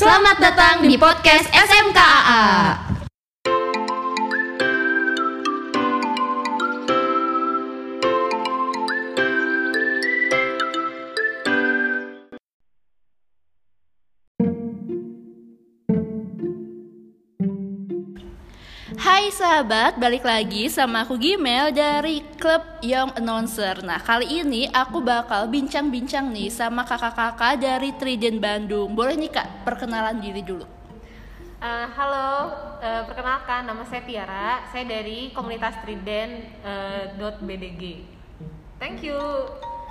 [0.00, 2.89] Selamat datang di podcast SMKAA.
[19.20, 25.04] Hai sahabat, balik lagi sama aku Gimel dari klub Young Announcer Nah kali ini aku
[25.04, 30.64] bakal bincang-bincang nih sama kakak-kakak dari Trident Bandung Boleh nih kak, perkenalan diri dulu
[31.60, 32.48] Uh, halo,
[32.80, 34.64] uh, perkenalkan nama saya Tiara.
[34.72, 37.12] Saya dari komunitas Trident uh,
[37.44, 38.00] .bdg.
[38.80, 39.20] Thank you.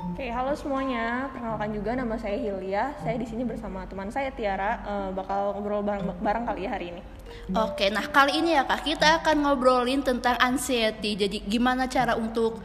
[0.09, 1.29] Oke, halo semuanya.
[1.29, 2.97] Perkenalkan juga nama saya Hilya.
[3.05, 4.81] Saya di sini bersama teman saya Tiara.
[4.81, 7.18] Uh, bakal ngobrol bareng, bareng kali ya hari ini.
[7.53, 11.17] Oke, nah kali ini ya kak kita akan ngobrolin tentang anxiety.
[11.17, 12.61] Jadi gimana cara untuk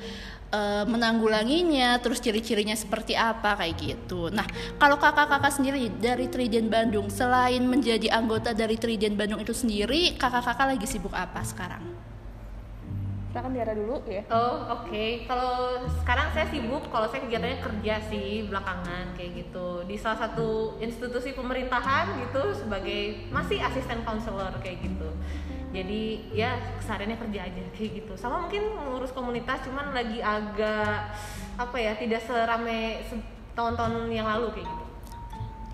[0.54, 4.30] uh, menanggulanginya, terus ciri-cirinya seperti apa kayak gitu.
[4.30, 4.46] Nah,
[4.78, 10.78] kalau kakak-kakak sendiri dari Trident Bandung, selain menjadi anggota dari Trident Bandung itu sendiri, kakak-kakak
[10.78, 11.82] lagi sibuk apa sekarang?
[13.34, 14.22] Silakan Tiara dulu ya.
[14.30, 15.26] Oh oke, okay.
[15.26, 20.78] kalau sekarang saya sibuk, kalau saya kegiatannya kerja sih belakangan kayak gitu di salah satu
[20.78, 25.10] institusi pemerintahan gitu sebagai masih asisten counselor kayak gitu
[25.74, 31.10] jadi ya kesehariannya kerja aja kayak gitu sama mungkin mengurus komunitas cuman lagi agak
[31.58, 33.02] apa ya tidak serame
[33.58, 34.84] tahun-tahun yang lalu kayak gitu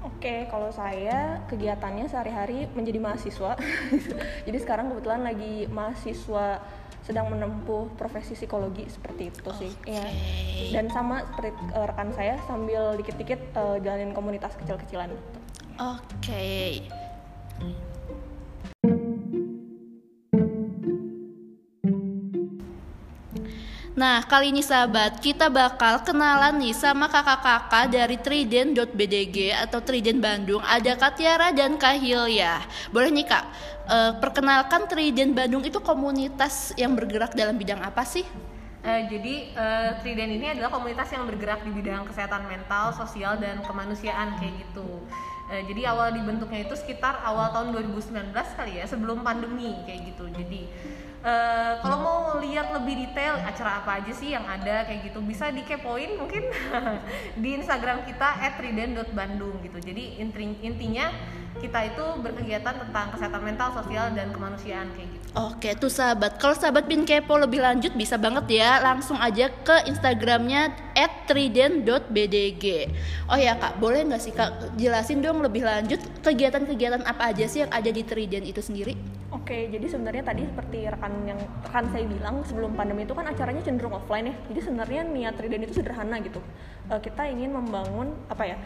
[0.01, 3.53] Oke, kalau saya kegiatannya sehari-hari menjadi mahasiswa.
[4.49, 6.57] Jadi sekarang kebetulan lagi mahasiswa
[7.11, 9.73] sedang menempuh profesi psikologi seperti itu sih.
[9.83, 9.99] Okay.
[9.99, 10.07] Ya.
[10.79, 15.11] Dan sama seperti uh, rekan saya sambil dikit-dikit uh, jalanin komunitas kecil-kecilan.
[15.83, 15.99] Oke.
[16.23, 16.71] Okay.
[24.01, 30.65] Nah, kali ini sahabat, kita bakal kenalan nih sama kakak-kakak dari Trident.bdg atau Trident Bandung.
[30.65, 32.65] Ada Katiara dan Kahil ya.
[32.97, 33.45] Boleh nih Kak,
[33.93, 38.25] uh, perkenalkan Trident Bandung itu komunitas yang bergerak dalam bidang apa sih?
[38.81, 43.61] Uh, jadi uh, Trident ini adalah komunitas yang bergerak di bidang kesehatan mental, sosial, dan
[43.69, 45.05] kemanusiaan kayak gitu.
[45.51, 50.31] Jadi awal dibentuknya itu sekitar awal tahun 2019 kali ya, sebelum pandemi kayak gitu.
[50.31, 50.71] Jadi
[51.21, 55.53] Uh, kalau mau lihat lebih detail acara apa aja sih yang ada kayak gitu bisa
[55.53, 56.49] dikepoin mungkin
[57.45, 59.79] di Instagram kita @riden.bandung gitu.
[59.85, 60.17] Jadi
[60.65, 61.13] intinya
[61.61, 65.27] kita itu berkegiatan tentang kesehatan mental, sosial dan kemanusiaan kayak gitu.
[65.37, 66.41] Oke, tuh sahabat.
[66.41, 70.73] Kalau sahabat bin kepo lebih lanjut bisa banget ya langsung aja ke Instagramnya
[71.29, 72.65] @trident.bdg.
[73.29, 77.63] Oh ya kak, boleh nggak sih kak jelasin dong lebih lanjut kegiatan-kegiatan apa aja sih
[77.63, 78.97] yang ada di Trident itu sendiri?
[79.31, 83.63] Oke, jadi sebenarnya tadi seperti rekan yang rekan saya bilang sebelum pandemi itu kan acaranya
[83.63, 84.35] cenderung offline ya.
[84.53, 86.41] Jadi sebenarnya niat Riden itu sederhana gitu.
[86.91, 88.57] Uh, kita ingin membangun apa ya?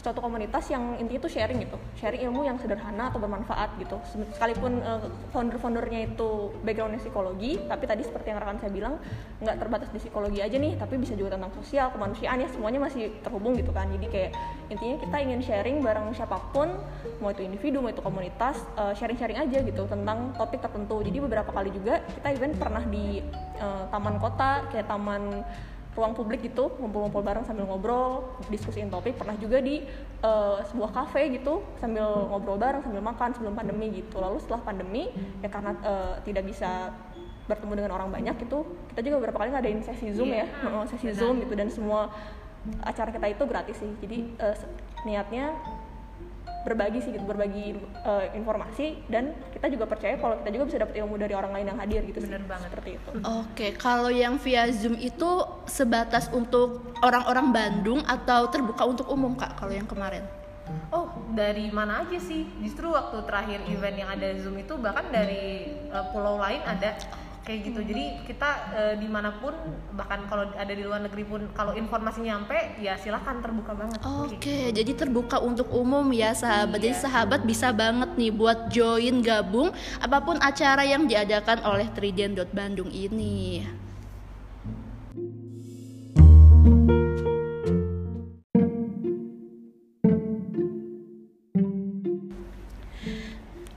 [0.00, 1.76] Suatu komunitas yang intinya itu sharing gitu.
[2.00, 4.00] Sharing ilmu yang sederhana atau bermanfaat gitu.
[4.34, 8.96] Sekalipun uh, founder-foundernya itu backgroundnya psikologi tapi tadi seperti yang rekan saya bilang
[9.44, 13.12] nggak terbatas di psikologi aja nih tapi bisa juga tentang sosial kemanusiaan ya semuanya masih
[13.20, 13.86] terhubung gitu kan.
[13.92, 14.30] Jadi kayak
[14.72, 16.72] intinya kita ingin sharing bareng siapa pun
[17.20, 21.04] mau itu individu mau itu komunitas uh, sharing-sharing aja gitu tentang topik tertentu.
[21.04, 23.20] Jadi beberapa kali juga kita event pernah di
[23.60, 25.44] uh, taman kota kayak taman
[25.90, 29.18] ruang publik gitu ngumpul-ngumpul bareng sambil ngobrol diskusiin topik.
[29.18, 29.82] Pernah juga di
[30.22, 34.22] uh, sebuah kafe gitu sambil ngobrol bareng sambil makan sebelum pandemi gitu.
[34.22, 35.10] Lalu setelah pandemi
[35.42, 36.94] ya karena uh, tidak bisa
[37.50, 38.62] bertemu dengan orang banyak itu
[38.94, 40.46] kita juga beberapa kali ngadain sesi zoom yeah.
[40.46, 40.86] ya.
[40.86, 41.58] Sesi zoom gitu.
[41.58, 42.14] Dan semua
[42.86, 43.90] acara kita itu gratis sih.
[43.98, 44.54] Jadi uh,
[45.02, 45.58] niatnya
[46.60, 47.72] berbagi sih gitu berbagi
[48.04, 51.66] uh, informasi dan kita juga percaya kalau kita juga bisa dapat ilmu dari orang lain
[51.72, 53.24] yang hadir gitu benar banget seperti itu oke
[53.56, 53.70] okay.
[53.76, 55.30] kalau yang via zoom itu
[55.64, 60.24] sebatas untuk orang-orang Bandung atau terbuka untuk umum kak kalau yang kemarin
[60.94, 62.46] Oh, dari mana aja sih?
[62.62, 66.94] Justru waktu terakhir event yang ada Zoom itu bahkan dari uh, pulau lain ada
[67.44, 67.80] kayak gitu.
[67.80, 69.54] Jadi kita e, di mana pun
[69.96, 73.98] bahkan kalau ada di luar negeri pun kalau informasi nyampe ya silahkan terbuka banget.
[74.04, 76.78] Oke okay, jadi terbuka untuk umum ya sahabat.
[76.80, 76.92] Iya.
[76.92, 82.38] jadi sahabat bisa banget nih buat join gabung apa pun acara yang diadakan oleh Trident
[82.50, 83.64] Bandung ini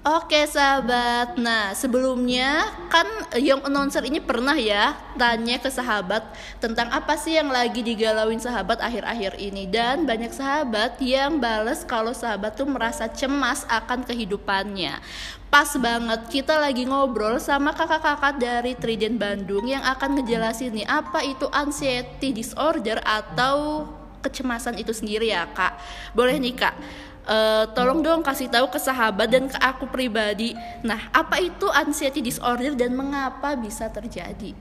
[0.03, 3.07] Oke sahabat, nah sebelumnya kan
[3.39, 6.27] yang announcer ini pernah ya tanya ke sahabat
[6.59, 12.11] tentang apa sih yang lagi digalauin sahabat akhir-akhir ini dan banyak sahabat yang bales kalau
[12.11, 14.99] sahabat tuh merasa cemas akan kehidupannya.
[15.47, 21.23] Pas banget kita lagi ngobrol sama kakak-kakak dari Trident Bandung yang akan ngejelasin nih apa
[21.23, 23.87] itu anxiety disorder atau
[24.19, 25.79] kecemasan itu sendiri ya kak.
[26.11, 26.75] Boleh nih kak
[27.25, 30.51] eh, tolong dong kasih tahu ke sahabat dan ke aku pribadi.
[30.81, 34.51] Nah, apa itu anxiety disorder dan mengapa bisa terjadi?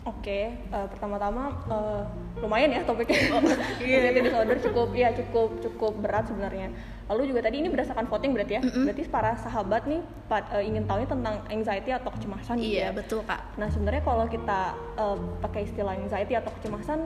[0.00, 2.02] Oke, eh, pertama-tama eh,
[2.40, 3.20] lumayan ya topiknya.
[3.78, 6.72] Anxiety disorder cukup ya cukup cukup berat sebenarnya.
[7.04, 8.62] Lalu juga tadi ini berdasarkan voting berarti ya.
[8.62, 12.96] Berarti para sahabat nih pa- eh, ingin tahu tentang anxiety atau kecemasan gitu Iya, ya.
[12.96, 13.58] betul, Kak.
[13.58, 14.60] Nah sebenarnya kalau kita
[14.96, 16.98] eh, pakai istilah anxiety atau kecemasan,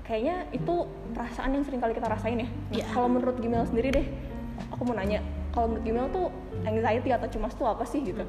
[0.00, 0.74] kayaknya itu
[1.12, 2.48] perasaan yang sering kali kita rasain ya.
[2.48, 2.84] Nah, Iya.
[2.88, 4.06] Kalau menurut Gimel sendiri deh,
[4.68, 5.24] aku mau nanya,
[5.56, 6.26] kalau menurut Gimel tuh
[6.68, 8.24] anxiety atau cemas tuh apa sih gitu?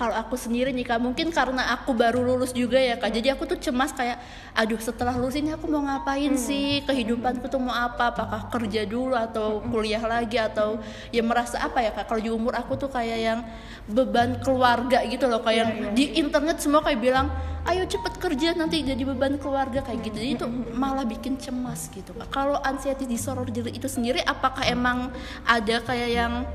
[0.00, 3.44] Kalau aku sendiri nih kak, mungkin karena aku baru lulus juga ya kak, jadi aku
[3.44, 4.16] tuh cemas kayak,
[4.56, 9.12] aduh setelah lulus ini aku mau ngapain sih, kehidupanku tuh mau apa, apakah kerja dulu
[9.12, 10.40] atau kuliah lagi?
[10.40, 10.80] Atau
[11.12, 13.40] ya merasa apa ya kak, kalau di umur aku tuh kayak yang
[13.84, 17.28] beban keluarga gitu loh, kayak yang di internet semua kayak bilang,
[17.68, 22.16] ayo cepet kerja nanti jadi beban keluarga kayak gitu, jadi itu malah bikin cemas gitu
[22.16, 22.32] kak.
[22.32, 25.12] Kalau anxiety disorder itu sendiri, apakah emang
[25.44, 26.48] ada kayak yang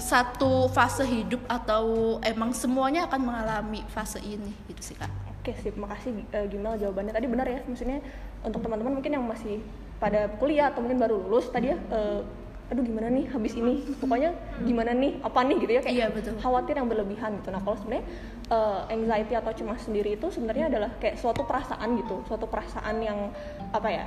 [0.00, 5.72] satu fase hidup atau emang semuanya akan mengalami fase ini gitu sih kak Oke sip,
[5.72, 7.64] makasih eh, Gimel jawabannya tadi benar ya.
[7.64, 8.04] Maksudnya
[8.44, 9.64] untuk teman-teman mungkin yang masih
[9.96, 12.20] pada kuliah atau mungkin baru lulus tadi ya, eh,
[12.68, 14.36] aduh gimana nih habis ini, pokoknya
[14.68, 16.36] gimana nih, apa nih gitu ya kayak Iya, betul.
[16.44, 17.48] khawatir yang berlebihan gitu.
[17.56, 18.04] Nah kalau sebenarnya
[18.52, 23.32] eh, anxiety atau cemas sendiri itu sebenarnya adalah kayak suatu perasaan gitu, suatu perasaan yang
[23.72, 24.04] apa ya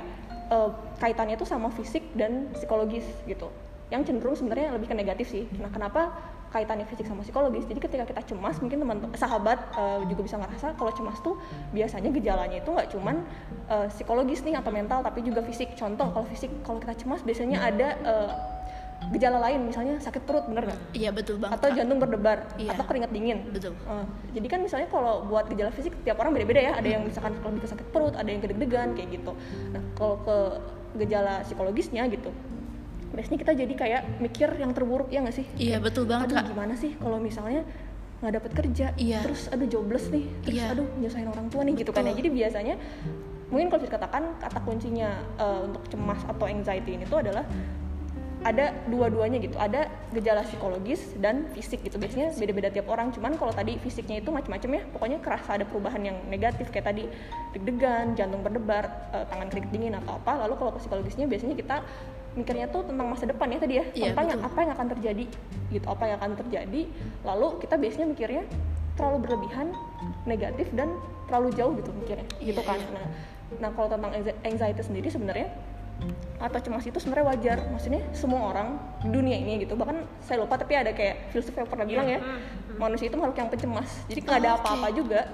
[0.54, 0.70] eh,
[1.02, 3.50] kaitannya itu sama fisik dan psikologis gitu.
[3.94, 5.46] Yang cenderung sebenarnya lebih ke negatif sih.
[5.62, 6.10] Nah kenapa
[6.50, 7.66] kaitannya fisik sama psikologis.
[7.66, 11.38] Jadi ketika kita cemas, mungkin teman sahabat eh, juga bisa ngerasa kalau cemas tuh
[11.70, 13.22] biasanya gejalanya itu nggak cuman
[13.70, 15.78] eh, psikologis nih atau mental, tapi juga fisik.
[15.78, 18.30] Contoh kalau fisik, kalau kita cemas biasanya ada eh,
[19.14, 20.80] gejala lain, misalnya sakit perut, bener nggak?
[20.96, 22.72] iya betul banget Atau jantung berdebar, Iya.
[22.72, 23.38] atau keringat dingin.
[23.52, 24.04] betul Eh,
[24.38, 26.72] jadi kan misalnya kalau buat gejala fisik tiap orang beda-beda ya.
[26.78, 29.34] Ada yang misalkan kalau bisa sakit perut, ada yang kedeg-degan kayak gitu.
[29.74, 30.36] Nah kalau ke
[31.02, 32.30] gejala psikologisnya gitu,
[33.14, 35.46] biasanya kita jadi kayak mikir yang terburuk ya nggak sih?
[35.56, 36.46] iya betul banget aduh kak.
[36.50, 37.62] gimana sih kalau misalnya
[38.20, 38.86] nggak dapat kerja?
[38.96, 39.20] Iya.
[39.22, 40.24] terus aduh jobless nih.
[40.42, 40.66] Terus Iya.
[40.74, 42.10] aduh nyusahin orang tua nih gitu kan ya.
[42.10, 42.18] Betul.
[42.24, 42.74] jadi biasanya
[43.52, 47.44] mungkin kalau bisa dikatakan kata kuncinya eh, untuk cemas atau anxiety ini tuh adalah
[48.44, 49.56] ada dua-duanya gitu.
[49.56, 51.96] Ada gejala psikologis dan fisik gitu.
[51.96, 53.08] Biasanya beda-beda tiap orang.
[53.08, 54.82] Cuman kalau tadi fisiknya itu macam-macam ya.
[54.92, 56.68] Pokoknya kerasa ada perubahan yang negatif.
[56.68, 57.08] Kayak tadi
[57.56, 58.84] deg-degan jantung berdebar
[59.16, 60.44] eh, tangan keringet dingin atau apa.
[60.44, 61.76] Lalu kalau psikologisnya biasanya kita
[62.34, 63.84] mikirnya tuh tentang masa depan ya tadi ya.
[63.90, 65.24] Iya, tentang yang apa yang akan terjadi
[65.70, 65.86] gitu.
[65.86, 66.82] Apa yang akan terjadi.
[67.22, 68.42] Lalu kita biasanya mikirnya
[68.94, 69.66] terlalu berlebihan
[70.22, 70.94] negatif dan
[71.26, 72.78] terlalu jauh gitu mikirnya gitu Iya, kan.
[72.78, 72.90] iya.
[72.94, 73.06] nah
[73.54, 75.48] nah kalau tentang anxi- anxiety sendiri sebenarnya
[76.38, 77.58] atau cemas itu sebenarnya wajar.
[77.70, 81.66] Maksudnya semua orang di dunia ini gitu bahkan saya lupa tapi ada kayak filsuf yang
[81.66, 82.18] pernah bilang ya
[82.74, 83.90] manusia itu makhluk yang pencemas.
[84.06, 84.60] Jadi nggak ada Oke.
[84.60, 85.20] apa-apa juga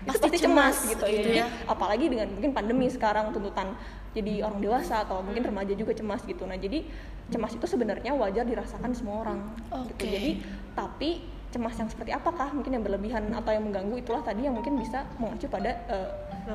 [0.00, 1.44] itu Pasti pasti cemas, cemas, gitu, gitu ya.
[1.44, 1.46] ya.
[1.68, 3.76] Apalagi dengan mungkin pandemi sekarang tuntutan
[4.10, 6.42] jadi orang dewasa atau mungkin remaja juga cemas gitu.
[6.46, 6.82] Nah jadi
[7.30, 9.38] cemas itu sebenarnya wajar dirasakan semua orang
[9.94, 9.94] gitu.
[9.94, 10.08] Oke.
[10.10, 10.30] jadi
[10.74, 11.10] tapi
[11.50, 15.02] cemas yang seperti apakah mungkin yang berlebihan atau yang mengganggu itulah tadi yang mungkin bisa
[15.18, 16.08] mengacu pada eh,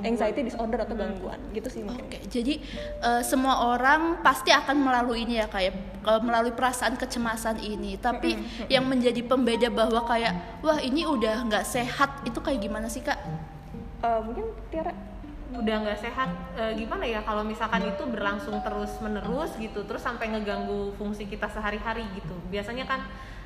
[0.07, 2.07] anxiety disorder atau gangguan gitu sih mungkin.
[2.07, 2.63] Oke, jadi
[3.03, 7.99] eh, semua orang pasti akan melalui ini ya kayak eh, melalui perasaan kecemasan ini.
[7.99, 8.39] Tapi
[8.71, 13.19] yang menjadi pembeda bahwa kayak wah ini udah nggak sehat itu kayak gimana sih kak?
[13.99, 14.95] Eh, mungkin Tiara
[15.55, 16.29] udah nggak sehat
[16.59, 17.23] eh, gimana ya?
[17.23, 22.35] Kalau misalkan itu berlangsung terus menerus gitu terus sampai ngeganggu fungsi kita sehari-hari gitu.
[22.51, 23.01] Biasanya kan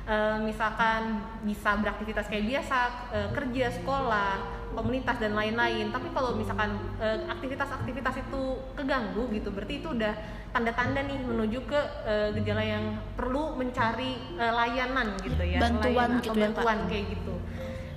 [0.06, 2.78] eh, misalkan bisa beraktivitas kayak biasa
[3.14, 5.90] eh, kerja sekolah komunitas dan lain-lain.
[5.90, 6.78] Tapi kalau misalkan
[7.26, 8.42] aktivitas-aktivitas itu
[8.78, 10.14] keganggu gitu berarti itu udah
[10.50, 15.58] tanda-tanda nih menuju ke eh, gejala yang perlu mencari eh, layanan gitu ya.
[15.62, 16.54] Bantuan layanan atau gitu ya, Kak?
[16.58, 17.34] bantuan kayak gitu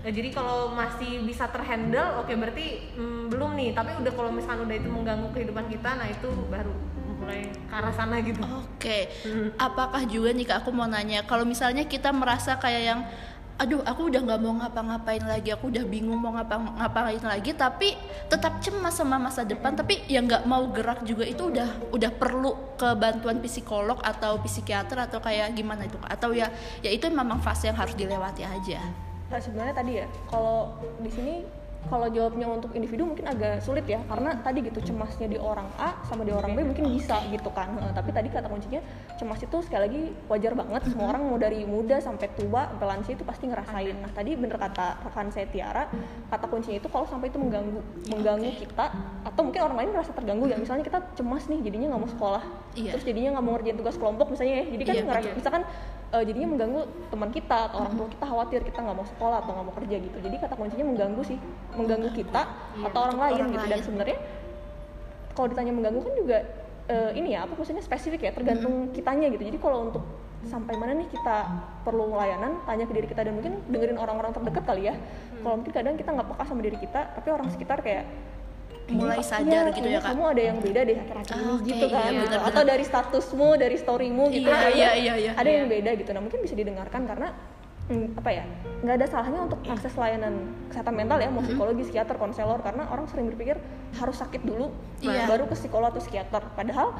[0.03, 3.72] Nah, jadi kalau masih bisa terhandle, oke berarti mm, belum nih.
[3.72, 6.75] Tapi udah kalau misalkan udah itu mengganggu kehidupan kita, nah itu baru
[7.24, 8.43] mulai ke arah sana gitu.
[8.43, 9.55] Oke, Hmm.
[9.55, 13.00] apakah juga nih kak aku mau nanya kalau misalnya kita merasa kayak yang
[13.53, 17.93] aduh aku udah nggak mau ngapa-ngapain lagi aku udah bingung mau ngapa-ngapain lagi tapi
[18.25, 22.74] tetap cemas sama masa depan tapi yang nggak mau gerak juga itu udah udah perlu
[22.75, 26.50] ke bantuan psikolog atau psikiater atau kayak gimana itu atau ya
[26.81, 28.81] ya itu memang fase yang harus dilewati aja
[29.27, 31.36] Nah, sebenarnya tadi ya kalau di sini
[31.84, 36.00] kalau jawabnya untuk individu mungkin agak sulit ya karena tadi gitu cemasnya di orang A
[36.08, 37.75] sama di orang B mungkin bisa gitu kan.
[37.92, 38.80] Tapi tadi kata kuncinya
[39.20, 40.01] cemas itu sekali lagi
[40.32, 40.88] wajar banget.
[40.88, 44.00] Semua orang mau dari muda sampai tua sampai lansia itu pasti ngerasain.
[44.00, 45.92] Nah tadi bener kata rekan saya Tiara
[46.32, 47.80] kata kuncinya itu kalau sampai itu mengganggu
[48.15, 48.86] mengganggu kita
[49.27, 50.56] atau mungkin orang lain merasa terganggu ya.
[50.56, 52.44] Misalnya kita cemas nih jadinya nggak mau sekolah.
[52.80, 52.96] Iya.
[52.96, 54.65] terus jadinya nggak mau ngerjain tugas kelompok misalnya ya.
[54.72, 55.34] Jadi kan Iya, ngera- iya.
[55.36, 55.63] misalkan
[56.13, 59.51] eh, jadinya mengganggu teman kita atau orang tua kita khawatir kita nggak mau sekolah atau
[59.58, 60.17] nggak mau kerja gitu.
[60.22, 61.38] Jadi kata kuncinya mengganggu sih
[61.74, 63.65] mengganggu kita Iya, atau orang lain orang gitu.
[63.65, 64.17] Dan sebenarnya
[65.34, 66.38] kalau ditanya mengganggu kan juga
[66.88, 69.43] eh, ini ya apa maksudnya spesifik ya tergantung kitanya gitu.
[69.50, 70.03] Jadi kalau untuk
[70.43, 71.38] sampai mana nih kita
[71.88, 73.25] perlu layanan tanya ke diri kita.
[73.25, 74.96] Dan mungkin dengerin orang-orang terdekat kali ya.
[75.41, 78.05] Kalau mungkin kadang kita nggak peka sama diri kita tapi orang sekitar kayak
[78.85, 80.07] Mulai "Kayaknya- sadar iya, gitu ya, Kak?
[80.11, 82.23] kamu ada yang beda deh ini Ah, oke, gitu kan iya, gitu.
[82.27, 82.49] benar-benar.
[82.51, 85.31] atau dari statusmu dari storymu gitu Iya, kayaknya iya, iya, iya.
[85.33, 87.27] ada yang beda gitu nah mungkin bisa didengarkan karena
[87.85, 88.43] hmm, apa ya
[88.81, 90.33] nggak ada salahnya untuk akses layanan
[90.67, 93.55] kesehatan mental ya mau psikologi psikiater konselor karena orang sering berpikir
[93.93, 95.25] harus sakit dulu Iya.
[95.25, 96.91] baru ke psikolog atau psikiater padahal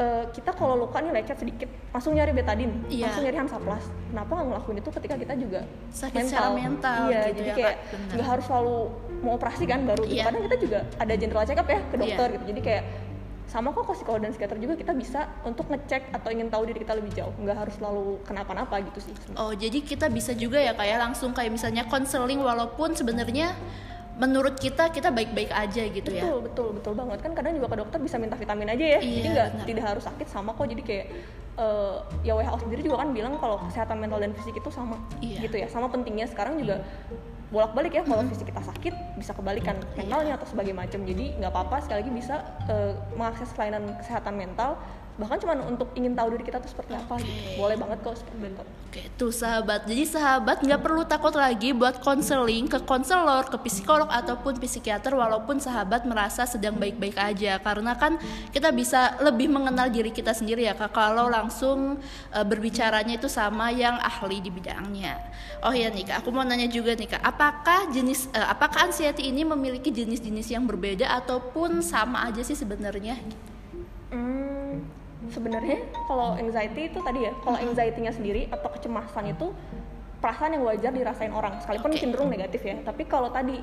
[0.00, 3.04] eh, kita kalau luka nih lecet sedikit langsung nyari betadin Iya.
[3.06, 5.60] langsung nyari hamsaplas kenapa nggak ngelakuin itu ketika kita juga
[5.92, 7.76] Sakit secara mental iya gitu jadi ya, kayak
[8.10, 8.76] nggak harus selalu
[9.20, 10.24] mau operasi kan baru gitu.
[10.24, 12.34] Kadang kita juga ada general check up ya ke dokter Iya.
[12.34, 12.84] gitu jadi kayak
[13.44, 16.80] sama kok ke psikolog dan psikiater juga kita bisa untuk ngecek atau ingin tahu diri
[16.80, 19.14] kita lebih jauh nggak harus selalu kenapa-napa gitu sih.
[19.34, 23.50] Oh, jadi kita bisa juga ya kayak langsung kayak misalnya konseling walaupun sebenarnya
[24.20, 26.28] menurut kita kita baik-baik aja gitu ya.
[26.28, 27.18] betul betul betul banget.
[27.24, 29.00] Kan kadang juga ke dokter bisa minta vitamin aja ya.
[29.00, 30.68] Iya, jadi nggak tidak harus sakit sama kok.
[30.68, 31.06] Jadi kayak
[31.56, 35.48] eh, ya WHO sendiri juga kan bilang kalau kesehatan mental dan fisik itu sama Iya.
[35.48, 35.66] gitu ya.
[35.72, 36.84] Sama pentingnya sekarang juga
[37.48, 38.02] bolak-balik ya.
[38.04, 41.00] Kalau fisik kita sakit bisa kebalikan mentalnya atau sebagai macam.
[41.00, 44.76] Jadi nggak apa-apa sekali lagi bisa eh, mengakses layanan kesehatan mental
[45.20, 48.56] bahkan cuma untuk ingin tahu diri kita tuh seperti apa gitu boleh banget kok seperti
[48.56, 49.86] itu Oke, tuh sahabat.
[49.86, 55.62] Jadi sahabat nggak perlu takut lagi buat konseling ke konselor, ke psikolog ataupun psikiater walaupun
[55.62, 57.62] sahabat merasa sedang baik-baik aja.
[57.62, 58.18] Karena kan
[58.50, 62.02] kita bisa lebih mengenal diri kita sendiri ya Kak kalau langsung
[62.34, 65.22] eh, berbicaranya itu sama yang ahli di bidangnya.
[65.62, 69.30] Oh ya nih Kak, aku mau nanya juga nih Kak, apakah jenis eh, apakah anxiety
[69.30, 73.14] ini memiliki jenis-jenis yang berbeda ataupun sama aja sih sebenarnya?
[74.10, 74.82] Hmm,
[75.28, 75.76] sebenarnya
[76.08, 79.52] kalau anxiety itu tadi ya, kalau anxiety-nya sendiri atau kecemasan itu
[80.20, 82.00] perasaan yang wajar dirasain orang, sekalipun Oke.
[82.00, 82.76] cenderung negatif ya.
[82.80, 83.56] Tapi kalau tadi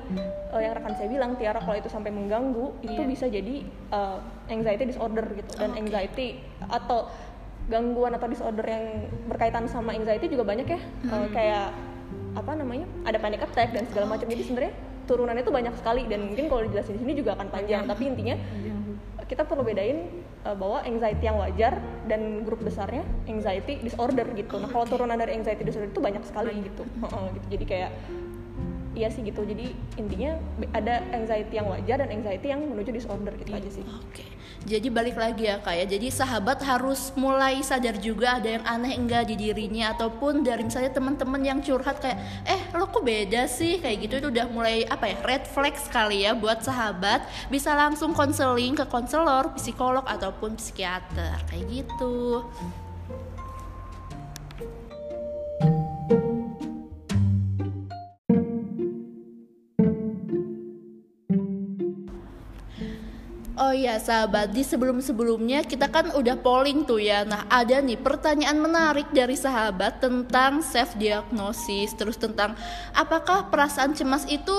[0.50, 3.06] eh, yang rekan saya bilang, Tiara kalau itu sampai mengganggu, itu Iya.
[3.06, 5.50] bisa jadi eh, anxiety disorder gitu.
[5.54, 5.80] Dan Oke.
[5.80, 6.28] anxiety
[6.62, 7.10] atau
[7.68, 8.84] gangguan atau disorder yang
[9.26, 11.74] berkaitan sama anxiety juga banyak ya, Eh, kayak
[12.34, 14.26] apa namanya, ada panic attack dan segala macam.
[14.26, 14.74] Jadi sebenarnya
[15.06, 17.86] turunannya itu banyak sekali dan mungkin kalau dijelasin di sini juga akan panjang.
[17.86, 18.34] Tapi intinya
[19.28, 21.76] kita perlu bedain uh, bahwa anxiety yang wajar
[22.08, 24.56] dan grup besarnya anxiety disorder gitu.
[24.56, 26.82] Nah, kalau turunan dari anxiety disorder itu banyak sekali gitu.
[26.88, 27.46] Gitu.
[27.52, 27.90] Jadi kayak
[28.98, 29.46] iya sih gitu.
[29.46, 30.34] Jadi intinya
[30.74, 33.86] ada anxiety yang wajar dan anxiety yang menuju disorder gitu aja sih.
[33.86, 34.26] Oke,
[34.66, 35.86] jadi balik lagi ya kak ya.
[35.86, 40.90] Jadi sahabat harus mulai sadar juga ada yang aneh enggak di dirinya ataupun dari misalnya
[40.90, 45.06] teman-teman yang curhat kayak, eh lo kok beda sih kayak gitu itu udah mulai apa
[45.06, 51.38] ya red flag sekali ya buat sahabat bisa langsung konseling ke konselor, psikolog ataupun psikiater
[51.46, 52.42] kayak gitu.
[63.68, 67.28] Oh iya sahabat, di sebelum-sebelumnya kita kan udah polling tuh ya.
[67.28, 72.56] Nah ada nih pertanyaan menarik dari sahabat tentang self diagnosis Terus tentang
[72.96, 74.56] apakah perasaan cemas itu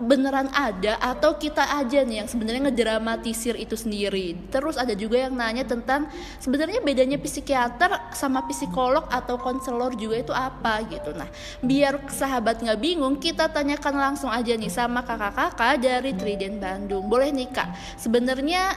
[0.00, 4.32] beneran ada atau kita aja nih yang sebenarnya ngedramatisir itu sendiri.
[4.48, 6.08] Terus ada juga yang nanya tentang
[6.40, 11.12] sebenarnya bedanya psikiater sama psikolog atau konselor juga itu apa gitu.
[11.12, 11.28] Nah
[11.60, 17.04] biar sahabat nggak bingung kita tanyakan langsung aja nih sama kakak-kakak dari Triden Bandung.
[17.04, 18.72] Boleh nih kak, sebenarnya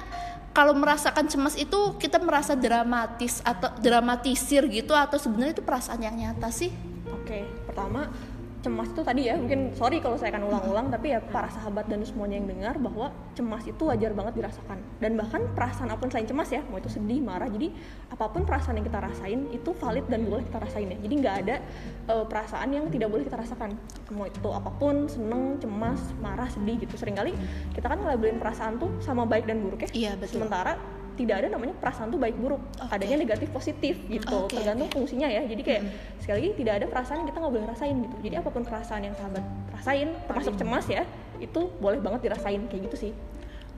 [0.53, 6.13] kalau merasakan cemas itu kita merasa dramatis atau dramatisir gitu atau sebenarnya itu perasaan yang
[6.13, 6.69] nyata sih?
[7.09, 8.11] Oke, pertama
[8.63, 11.99] cemas itu tadi ya mungkin sorry kalau saya akan ulang-ulang tapi ya para sahabat dan
[12.07, 14.79] semuanya yang dengar bahwa cemas itu wajar banget dirasakan.
[15.03, 17.75] Dan bahkan perasaan apa pun selain cemas ya mau itu sedih marah jadi
[18.07, 20.97] apa pun perasaan yang kita rasain itu valid dan boleh kita rasain ya.
[20.97, 21.55] Jadi nggak ada
[22.07, 23.75] eh, perasaan yang tidak boleh kita rasakan.
[24.15, 26.95] Mau itu apa pun seneng cemas marah sedih gitu.
[26.95, 27.35] Seringkali
[27.75, 29.89] kita kan ngelabelin perasaan tuh sama baik dan buruk ya.
[29.91, 30.39] Iya, betul.
[30.39, 30.79] sementara
[31.13, 32.61] tidak ada namanya perasaan tuh baik buruk.
[32.77, 32.89] Oke.
[32.89, 35.41] adanya negatif positif gitu Oke, tergantung fungsinya ya.
[35.43, 35.81] Jadi kayak
[36.17, 38.15] sekali lagi tidak ada perasaan yang kita nggak boleh rasain gitu.
[38.21, 41.03] Jadi apa pun perasaan yang sahabat rasain termasuk cemas ya
[41.37, 43.13] itu boleh banget dirasain kayak gitu sih.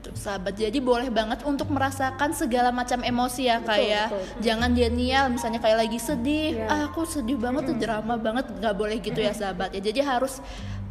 [0.06, 4.22] Sahabat jadi boleh banget untuk merasakan segala macam emosi ya Betul, kayak betul.
[4.38, 6.70] jangan denial misalnya kayak lagi sedih Iya.
[6.70, 8.46] ah aku sedih banget tuh drama banget.
[8.54, 9.82] Nggak boleh gitu ya sahabat ya.
[9.82, 10.38] Jadi harus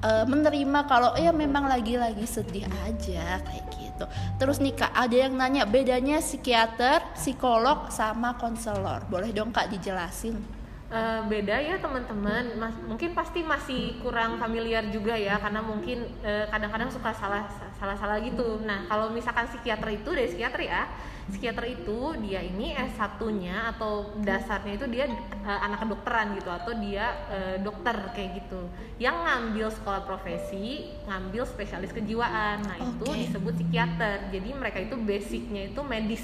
[0.03, 4.05] eh, menerima kalau ya memang lagi-lagi sedih aja kayak gitu.
[4.41, 9.07] Terus nih kak ada yang nanya bedanya psikiater psikolog sama konselor?
[9.07, 10.64] Boleh dong kak dijelasin
[10.95, 12.55] Eh, beda ya teman-teman.
[12.55, 17.43] Mas- mungkin pasti masih kurang familiar juga ya karena mungkin eh, kadang-kadang suka salah
[17.75, 18.63] salah salah gitu.
[18.63, 20.87] Nah kalau misalkan psikiater itu dari psikiater ya
[21.25, 25.11] psikiater itu dia ini S1 nya atau dasarnya itu dia
[25.43, 28.61] eh, anak kedokteran gitu atau dia eh, dokter kayak gitu.
[28.95, 32.63] Yang ngambil sekolah profesi ngambil spesialis kejiwaan.
[32.63, 33.19] Nah itu Oke.
[33.19, 34.31] disebut psikiater.
[34.31, 36.23] Jadi mereka itu basicnya itu medis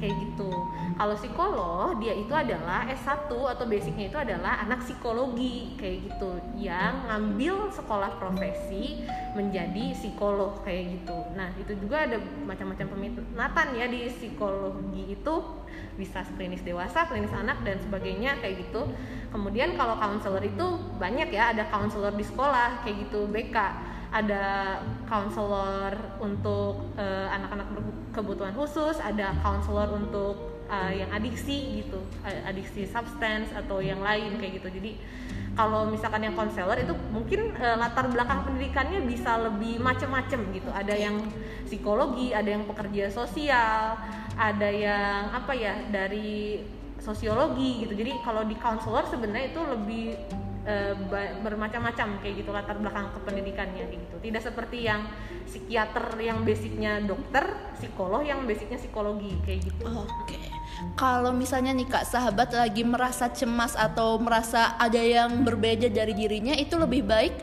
[0.00, 0.50] kayak gitu.
[0.96, 7.04] Kalau psikolog dia itu adalah S1 atau basicnya itu adalah anak psikologi kayak gitu yang
[7.08, 9.04] ngambil sekolah profesi
[9.36, 11.18] menjadi psikolog kayak gitu.
[11.36, 12.16] Nah itu juga ada
[12.48, 15.34] macam-macam peminatan ya di psikologi itu.
[15.96, 18.88] Bisa klinis dewasa, klinis anak dan sebagainya kayak gitu.
[19.32, 23.56] Kemudian kalau counselor itu banyak ya, ada counselor di sekolah kayak gitu BK,
[24.12, 24.44] ada
[25.04, 27.68] counselor untuk uh, anak-anak
[28.16, 32.00] berkebutuhan khusus, ada counselor untuk uh, yang adiksi gitu,
[32.48, 34.72] adiksi substance atau yang lain kayak gitu.
[34.72, 34.96] Jadi
[35.52, 40.72] kalau misalkan yang konselor itu mungkin uh, latar belakang pendidikannya bisa lebih macam-macam gitu.
[40.72, 41.20] Ada yang
[41.68, 44.00] psikologi, ada yang pekerja sosial,
[44.40, 46.64] ada yang apa ya dari
[47.06, 50.04] sosiologi gitu jadi kalau di counselor sebenarnya itu lebih
[50.66, 50.94] uh,
[51.40, 54.16] bermacam-macam kayak gitu latar belakang kependidikannya gitu.
[54.20, 55.06] Tidak seperti yang
[55.46, 57.46] psikiater yang basicnya dokter
[57.78, 59.84] psikolog yang basicnya psikologi kayak gitu.
[59.86, 60.10] Oke.
[60.26, 60.46] Okay.
[60.92, 66.52] kalau misalnya nih kak sahabat lagi merasa cemas atau merasa ada yang berbeda dari dirinya
[66.52, 67.34] itu lebih baik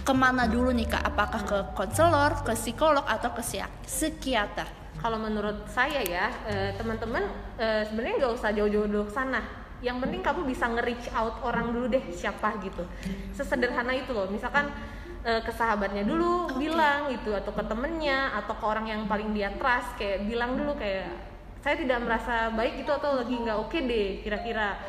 [0.00, 1.04] ke mana dulu nih kak?
[1.04, 3.44] Apakah ke konselor ke psikolog atau ke
[3.84, 4.66] psikiater?
[5.00, 7.24] Kalau menurut saya ya eh, teman-teman
[7.60, 11.72] eh, sebenarnya nggak usah jauh-jauh dulu ke sana yang penting kamu bisa nge-reach out orang
[11.72, 12.84] dulu deh siapa gitu.
[13.32, 14.28] Sesederhana itu loh.
[14.28, 14.68] Misalkan
[15.24, 16.68] uh, ke sahabatnya dulu okay.
[16.68, 20.76] bilang gitu atau ke temennya atau ke orang yang paling dia trust kayak bilang dulu
[20.76, 21.08] kayak
[21.60, 24.80] saya tidak merasa baik itu atau lagi nggak oke okay deh kira-kira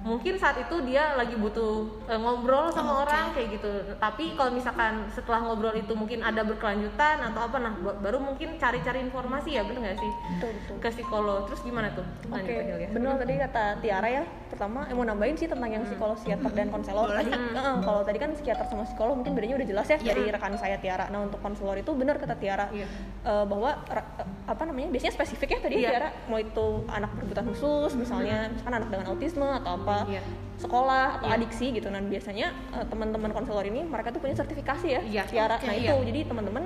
[0.00, 4.56] mungkin saat itu dia lagi butuh uh, ngobrol sama oh, orang kayak gitu tapi kalau
[4.56, 9.62] misalkan setelah ngobrol itu mungkin ada berkelanjutan atau apa nah baru mungkin cari-cari informasi ya
[9.64, 10.76] bener nggak sih betul, betul.
[10.80, 12.88] ke psikolog terus gimana tuh oke okay.
[12.88, 12.88] ya.
[12.88, 15.92] bener tadi kata Tiara ya pertama eh, mau nambahin sih tentang yang hmm.
[15.92, 19.68] psikolog psikiater dan konselor tadi uh, kalau tadi kan psikiater sama psikolog mungkin bedanya udah
[19.68, 20.16] jelas ya yeah.
[20.16, 22.78] dari rekan saya Tiara nah untuk konselor itu benar kata Tiara yeah.
[22.80, 22.86] Iya.
[23.28, 25.92] uh, bahwa uh, apa namanya biasanya spesifik ya tadi yeah.
[25.92, 30.24] Tiara mau itu anak berkebutuhan khusus misalnya misalkan anak dengan autisme atau apa apa yeah.
[30.60, 31.36] sekolah atau yeah.
[31.36, 35.26] adiksi gitu nah biasanya uh, teman-teman konselor ini mereka tuh punya sertifikasi ya yeah.
[35.26, 36.06] Tiara okay, nah itu yeah.
[36.06, 36.64] jadi teman-teman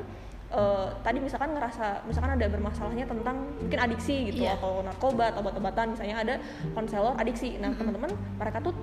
[0.53, 4.61] uh, tadi misalkan ngerasa misalkan ada bermasalahnya tentang mungkin adiksi gitu yeah.
[4.61, 6.35] atau narkoba atau obat-obatan misalnya ada
[6.77, 8.75] konselor adiksi nah teman-teman mereka tuh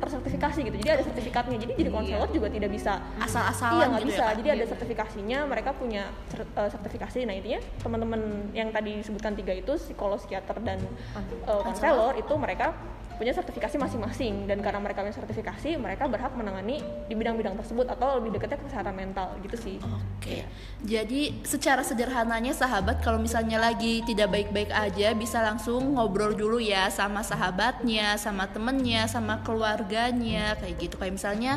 [0.00, 1.96] tersertifikasi gitu jadi ada sertifikatnya jadi jadi iya.
[1.96, 5.70] konselor juga tidak bisa asal-asalan iya nggak gitu ya, bisa ya, jadi ada sertifikasinya mereka
[5.74, 6.02] punya
[6.58, 8.20] uh, sertifikasi nah intinya teman-teman
[8.52, 10.78] yang tadi disebutkan tiga itu psikolog psikiater dan
[11.46, 12.74] uh, konselor itu mereka
[13.14, 18.18] punya sertifikasi masing-masing dan karena mereka punya sertifikasi mereka berhak menangani di bidang-bidang tersebut atau
[18.18, 19.76] lebih dekatnya ke kesehatan mental gitu sih.
[19.78, 19.94] Oke.
[20.18, 20.38] Okay.
[20.42, 20.46] Ya.
[20.84, 26.90] Jadi secara sederhananya sahabat kalau misalnya lagi tidak baik-baik aja bisa langsung ngobrol dulu ya
[26.90, 29.40] sama sahabatnya, sama temennya, sama
[29.84, 30.94] keluarganya kayak gitu.
[30.96, 31.52] Kayak misalnya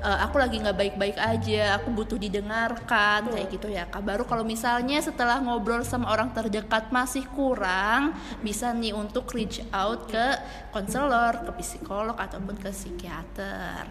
[0.00, 3.90] uh, aku lagi nggak baik-baik aja, aku butuh didengarkan kayak gitu ya.
[3.90, 4.06] Kak.
[4.06, 10.06] Baru kalau misalnya setelah ngobrol sama orang terdekat masih kurang bisa nih untuk reach out
[10.06, 10.38] ke
[10.70, 13.90] konselor, ke psikolog ataupun ke psikiater.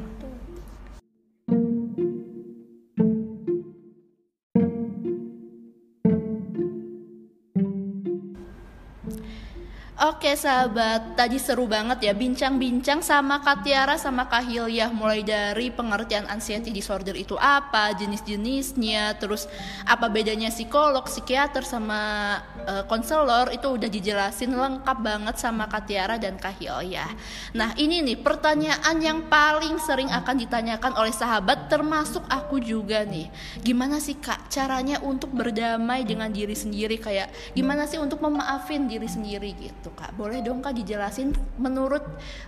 [10.01, 13.61] Oke sahabat, tadi seru banget ya bincang-bincang sama Kak
[14.01, 19.45] sama Kak Hilyah mulai dari pengertian anxiety disorder itu apa, jenis-jenisnya, terus
[19.85, 22.33] apa bedanya psikolog, psikiater sama
[22.65, 25.85] uh, konselor itu udah dijelasin lengkap banget sama Kak
[26.17, 27.13] dan Kak Hilyah.
[27.53, 33.29] Nah ini nih pertanyaan yang paling sering akan ditanyakan oleh sahabat termasuk aku juga nih.
[33.61, 39.05] Gimana sih Kak caranya untuk berdamai dengan diri sendiri kayak gimana sih untuk memaafin diri
[39.05, 39.90] sendiri gitu?
[39.95, 42.04] Kak boleh dong kak dijelasin menurut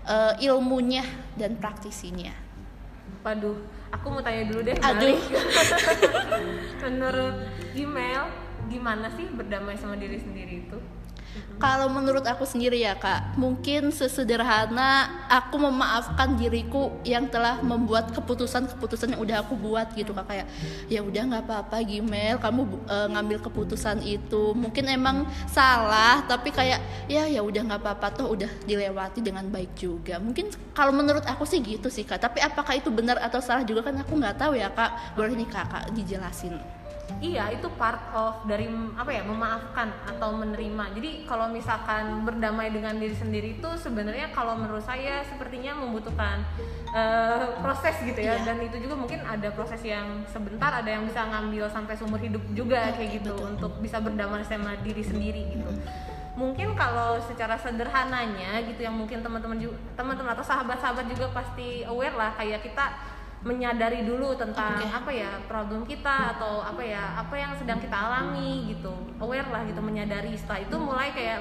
[0.07, 1.03] uh, ilmunya
[1.37, 2.33] dan praktisinya.
[3.23, 5.17] Waduh aku mau tanya dulu deh aduh.
[6.83, 7.37] menurut
[7.77, 8.25] email
[8.67, 10.77] gimana sih berdamai sama diri sendiri itu
[11.63, 19.15] kalau menurut aku sendiri ya kak, mungkin sesederhana aku memaafkan diriku yang telah membuat keputusan-keputusan
[19.15, 20.47] yang udah aku buat gitu kak kayak
[20.91, 26.83] ya udah nggak apa-apa Gmail, kamu uh, ngambil keputusan itu mungkin emang salah tapi kayak
[27.07, 30.19] ya ya udah nggak apa-apa toh udah dilewati dengan baik juga.
[30.19, 32.19] Mungkin kalau menurut aku sih gitu sih kak.
[32.19, 35.15] Tapi apakah itu benar atau salah juga kan aku nggak tahu ya kak.
[35.15, 36.82] Boleh nih kakak dijelasin
[37.19, 42.95] iya itu part of dari apa ya memaafkan atau menerima jadi kalau misalkan berdamai dengan
[42.95, 46.43] diri sendiri itu sebenarnya kalau menurut saya sepertinya membutuhkan
[46.95, 48.43] uh, proses gitu ya yeah.
[48.43, 52.43] dan itu juga mungkin ada proses yang sebentar ada yang bisa ngambil sampai seumur hidup
[52.55, 53.51] juga kayak gitu Betul.
[53.55, 55.71] untuk bisa berdamai sama diri sendiri gitu
[56.33, 62.33] mungkin kalau secara sederhananya gitu yang mungkin teman-teman teman-teman atau sahabat-sahabat juga pasti aware lah
[62.33, 62.89] kayak kita
[63.43, 64.87] menyadari dulu tentang okay.
[64.87, 68.95] apa ya problem kita atau apa ya apa yang sedang kita alami gitu.
[69.19, 70.31] Aware lah gitu menyadari.
[70.39, 71.39] Setelah itu mulai kayak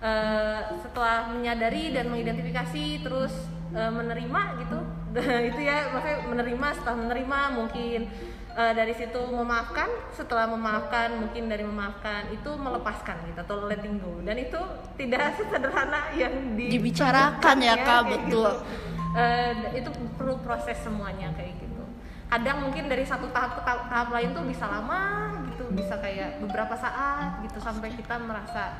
[0.00, 3.32] eh, setelah menyadari dan mengidentifikasi terus
[3.76, 4.78] eh, menerima gitu.
[5.54, 8.00] Itu ya maksudnya menerima setelah menerima mungkin
[8.56, 9.88] eh, dari situ memaafkan.
[10.16, 14.16] Setelah memaafkan mungkin dari memaafkan itu melepaskan gitu atau letting go.
[14.24, 14.58] Dan itu
[14.96, 18.52] tidak sesederhana yang di- Dibicarakan ya, Kak, kayak betul.
[19.14, 21.82] Eh, itu perlu proses semuanya kayak gitu.
[22.26, 26.42] Kadang mungkin dari satu tahap ke tahap, tahap lain tuh bisa lama gitu bisa kayak
[26.42, 28.74] beberapa saat gitu sampai kita merasa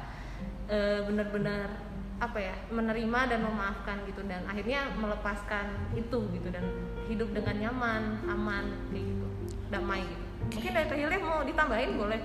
[0.66, 1.70] eh, benar-benar
[2.18, 6.66] apa ya menerima dan memaafkan gitu dan akhirnya melepaskan itu gitu dan
[7.06, 9.26] hidup dengan nyaman aman kayak gitu
[9.70, 10.24] damai gitu.
[10.58, 12.20] Mungkin dari Tehilnya mau ditambahin boleh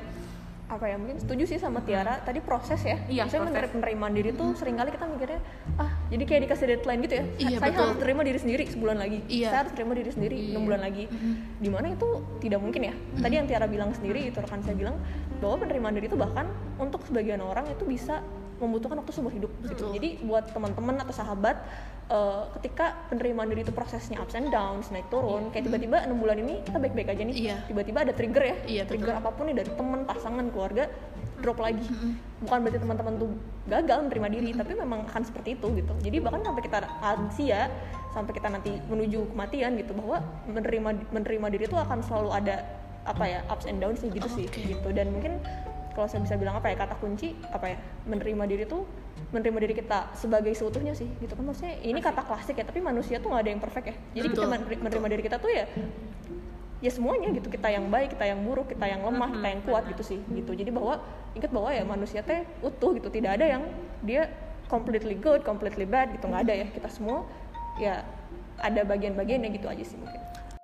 [0.70, 2.22] apa ya mungkin setuju sih sama Tiara.
[2.22, 3.02] Tadi proses ya.
[3.10, 5.42] Iya, saya menerima penerimaan diri tuh sering kali kita mikirnya
[5.82, 7.26] ah jadi kayak dikasih deadline gitu ya.
[7.42, 7.82] Iya, saya betul.
[7.82, 9.20] harus terima diri sendiri sebulan lagi.
[9.26, 9.48] Iya.
[9.50, 11.04] saya harus terima diri sendiri enam bulan lagi.
[11.58, 12.94] Di mana itu tidak mungkin ya.
[13.18, 14.96] Tadi yang Tiara bilang sendiri itu rekan saya bilang
[15.42, 16.46] bahwa penerimaan diri itu bahkan
[16.78, 18.22] untuk sebagian orang itu bisa
[18.62, 19.90] membutuhkan waktu seumur hidup gitu.
[19.90, 21.58] Jadi buat teman-teman atau sahabat
[22.10, 26.42] eh, ketika penerimaan diri itu prosesnya ups and downs naik turun kayak tiba-tiba enam bulan
[26.42, 27.58] ini kita baik-baik aja nih Iya.
[27.70, 30.90] tiba-tiba ada trigger ya Iya, trigger apa pun nih dari teman pasangan keluarga
[31.40, 31.88] drop lagi.
[32.44, 33.32] Bukan berarti teman-teman tuh
[33.64, 35.94] gagal menerima diri tapi memang akan seperti itu gitu.
[36.04, 37.62] Jadi bahkan sampai kita lansia
[38.12, 40.20] sampai kita nanti menuju kematian gitu bahwa
[40.52, 42.56] menerima menerima diri itu akan selalu ada
[43.08, 44.68] apa ya ups and downs gitu sih Oke.
[44.68, 44.88] gitu.
[44.92, 45.40] Dan mungkin
[46.00, 48.88] kalau saya bisa bilang apa ya kata kunci apa ya menerima diri tuh
[49.36, 51.44] menerima diri kita sebagai seutuhnya sih gitu kan.
[51.44, 53.96] Maksudnya ini kata klasik ya tapi manusia tuh nggak ada yang perfect ya.
[54.16, 55.68] Jadi kita Betul, mener- menerima diri kita tuh ya
[56.80, 59.84] ya semuanya gitu kita yang baik kita yang buruk kita yang lemah kita yang kuat
[59.92, 60.56] gitu sih gitu.
[60.56, 61.04] Jadi bahwa
[61.36, 63.68] ingat bahwa ya manusia teh utuh gitu tidak ada yang
[64.00, 64.32] dia
[64.72, 66.68] completely good completely bad gitu nggak ada ya.
[66.72, 67.28] Kita semua
[67.76, 68.08] ya
[68.56, 70.20] ada bagian-bagiannya gitu aja sih mungkin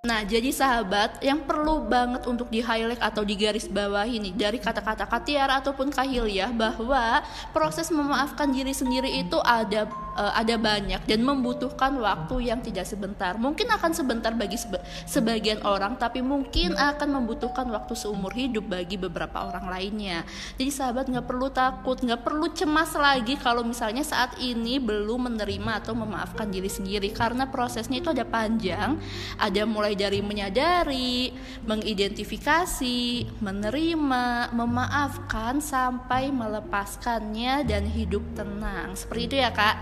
[0.05, 5.57] Nah, jadi sahabat, yang perlu banget untuk di-highlight atau digaris bawahi nih dari kata-kata Katiara
[5.57, 12.49] ataupun Kahiliah bahwa proses memaafkan diri sendiri itu ada eh, ada banyak dan membutuhkan waktu
[12.49, 13.35] yang tidak sebentar.
[13.35, 18.95] Mungkin akan sebentar bagi sebe- sebagian orang, tapi mungkin akan membutuhkan waktu seumur hidup bagi
[18.95, 20.23] beberapa orang lainnya.
[20.55, 25.83] Jadi sahabat nggak perlu takut, nggak perlu cemas lagi kalau misalnya saat ini belum menerima
[25.83, 28.97] atau memaafkan diri sendiri karena prosesnya itu ada panjang,
[29.39, 31.33] ada mulai dari menyadari,
[31.65, 38.93] mengidentifikasi, menerima, memaafkan sampai melepaskannya dan hidup tenang.
[38.93, 39.75] Seperti itu ya, Kak.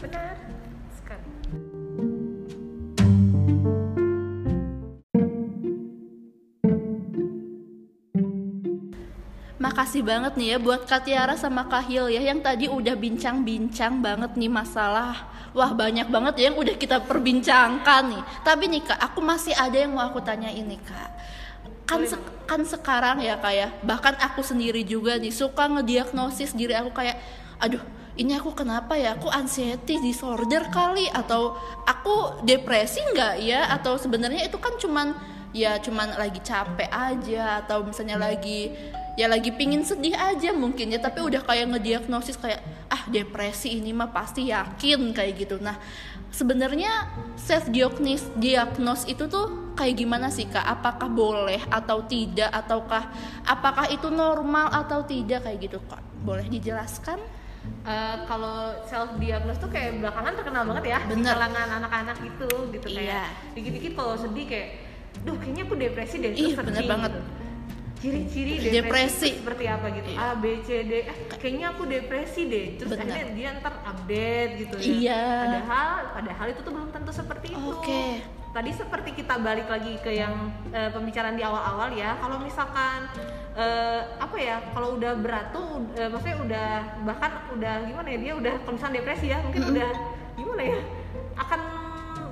[0.00, 0.34] Benar
[0.96, 1.28] sekali.
[9.60, 14.00] Makasih banget nih ya buat Kak Tiara sama Kak Hil ya yang tadi udah bincang-bincang
[14.00, 15.28] banget nih masalah.
[15.52, 18.22] Wah banyak banget ya yang udah kita perbincangkan nih.
[18.40, 21.10] Tapi nih Kak aku masih ada yang mau aku tanya ini Kak.
[21.84, 26.72] Kan se- kan sekarang ya Kak ya bahkan aku sendiri juga nih suka ngediagnosis diri
[26.72, 27.20] aku kayak
[27.60, 29.16] aduh ini aku kenapa ya?
[29.16, 31.56] Aku anxiety disorder kali atau
[31.88, 33.72] aku depresi nggak ya?
[33.72, 35.16] Atau sebenarnya itu kan cuman
[35.56, 38.70] ya cuman lagi capek aja atau misalnya lagi
[39.18, 43.90] ya lagi pingin sedih aja mungkin ya tapi udah kayak ngediagnosis kayak ah depresi ini
[43.90, 45.56] mah pasti yakin kayak gitu.
[45.56, 45.80] Nah
[46.30, 47.08] sebenarnya
[47.40, 50.62] self diagnosis diagnos itu tuh kayak gimana sih kak?
[50.62, 52.52] Apakah boleh atau tidak?
[52.52, 53.08] Ataukah
[53.48, 55.48] apakah itu normal atau tidak?
[55.48, 56.04] Kayak gitu kak.
[56.20, 57.39] Boleh dijelaskan
[57.80, 61.32] Eh, kalau self diagnose tuh kayak belakangan terkenal banget ya di Bener.
[61.32, 62.96] kalangan anak-anak itu gitu Iya.
[62.98, 64.68] kayak dikit-dikit kalau sedih kayak
[65.20, 67.12] duh kayaknya aku depresi deh Ih, bener searching banget.
[67.12, 67.22] gitu.
[68.00, 68.72] ciri-ciri Depresi.
[68.72, 70.20] depresi, seperti apa gitu Iya.
[70.22, 73.02] A B C D eh, kayaknya aku depresi deh terus Bener.
[73.02, 75.22] akhirnya dia ntar update gitu ya Iya.
[75.42, 78.04] padahal padahal itu tuh belum tentu seperti itu Oke.
[78.50, 80.32] tadi seperti kita balik lagi ke yang
[80.70, 83.04] eh, pembicaraan di awal-awal ya kalau misalkan
[83.60, 86.68] eh, apa ya kalau udah berat tuh eh, maksudnya udah
[87.04, 89.90] bahkan udah gimana ya dia udah misalnya depresi ya mungkin udah
[90.40, 90.80] gimana ya
[91.36, 91.60] akan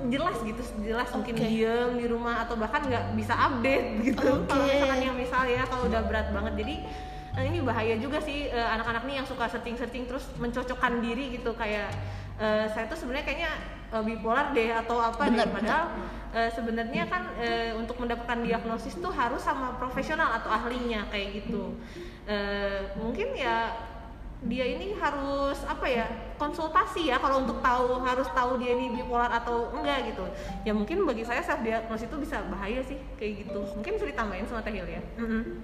[0.09, 1.43] jelas gitu jelas mungkin Oke.
[1.45, 4.73] diem di rumah atau bahkan nggak bisa update gitu kalau Oke.
[4.73, 6.75] misalkan yang misalnya kalau udah berat banget jadi
[7.37, 11.53] eh, ini bahaya juga sih eh, anak-anak nih yang suka searching-searching terus mencocokkan diri gitu
[11.53, 11.91] kayak
[12.41, 13.51] eh, saya tuh sebenarnya kayaknya
[13.89, 15.85] eh, bipolar deh atau apa Bener, deh padahal
[16.33, 21.73] eh, sebenarnya kan eh, untuk mendapatkan diagnosis tuh harus sama profesional atau ahlinya kayak gitu.
[22.29, 23.73] Eh, mungkin ya
[24.39, 26.07] dia ini harus apa ya
[26.39, 30.23] konsultasi ya kalau untuk tahu harus tahu dia ini bipolar atau enggak gitu.
[30.63, 33.59] Ya mungkin bagi saya self diagnosis itu bisa bahaya sih kayak gitu.
[33.75, 35.01] Mungkin bisa ditambahin sama Tehil ya.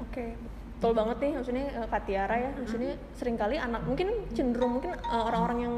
[0.03, 0.35] Oke,
[0.75, 4.91] betul banget nih maksudnya eh, Kak Tiara ya, maksudnya sering kali anak mungkin cenderung mungkin
[5.07, 5.75] orang-orang yang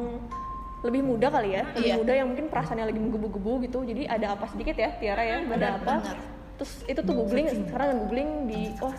[0.77, 1.97] lebih muda kali ya, lebih Iya.
[1.97, 5.49] muda yang mungkin perasaannya lagi menggebu-gebu gitu, jadi ada apa sedikit ya Tiara ya, ada
[5.49, 6.17] Benar, apa, benar.
[6.55, 8.93] terus itu tuh googling, sekarang googling di oh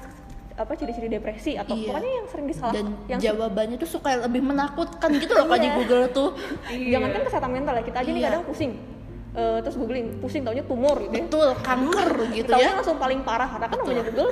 [0.54, 1.86] apa ciri-ciri depresi atau Iya.
[1.86, 5.70] pokoknya yang sering disalah dan yang jawabannya tuh suka lebih menakutkan gitu loh kalau di
[5.70, 5.76] Iya.
[5.78, 6.28] Google tuh
[6.68, 8.28] jangan kan kesehatan mental ya kita aja nih Iya.
[8.28, 8.74] kadang pusing
[9.38, 13.22] Eh, terus googling pusing taunya tumor gitu ya betul kanker gitu Taunya ya langsung paling
[13.22, 14.30] parah karena kan namanya Google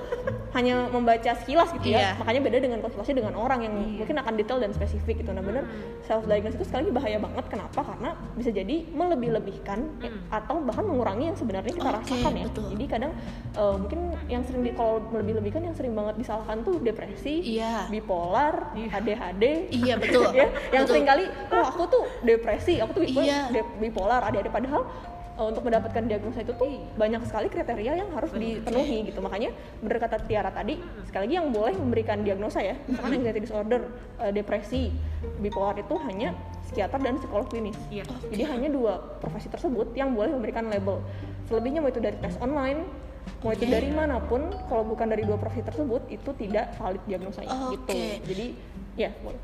[0.57, 2.11] hanya membaca sekilas gitu ya Iya.
[2.16, 5.69] makanya beda dengan konsultasi dengan orang yang mungkin akan detail dan spesifik gitu nah bener
[6.03, 10.83] self diagnosis itu sekali lagi bahaya banget kenapa karena bisa jadi melebih-lebihkan eh, atau bahkan
[10.83, 12.66] mengurangi yang sebenarnya kita Oke, rasakan ya betul.
[12.73, 13.12] jadi kadang
[13.53, 17.87] eh, mungkin yang sering di kalau melebih-lebihkan yang sering banget disalahkan tuh depresi Iya.
[17.87, 20.33] bipolar ADHD Iya, betul.
[20.40, 20.92] ya yang Betul.
[20.95, 23.40] sering kali oh aku tuh depresi aku tuh bipolar, Iya.
[23.53, 28.33] de- bipolar ADHD padahal uh, untuk mendapatkan diagnosa itu tuh banyak sekali kriteria yang harus
[28.33, 29.20] dipenuhi gitu.
[29.20, 29.53] Makanya
[29.85, 33.81] bener kata Tiara tadi sekali lagi yang boleh memberikan diagnosa ya misalkan anxiety disorder
[34.16, 34.88] uh, depresi
[35.44, 36.33] bipolar itu hanya
[36.64, 37.77] psikiater dan psikolog klinis.
[37.92, 38.09] Iya.
[38.33, 41.05] jadi hanya dua profesi tersebut yang boleh memberikan label.
[41.46, 43.07] Selebihnya mau itu dari tes online
[43.42, 43.75] mau itu Oke.
[43.75, 47.90] dari mana pun kalau bukan dari dua profesi tersebut itu tidak valid diagnosanya gitu.
[47.90, 48.22] Oke.
[48.22, 48.46] jadi
[48.96, 49.40] ya boleh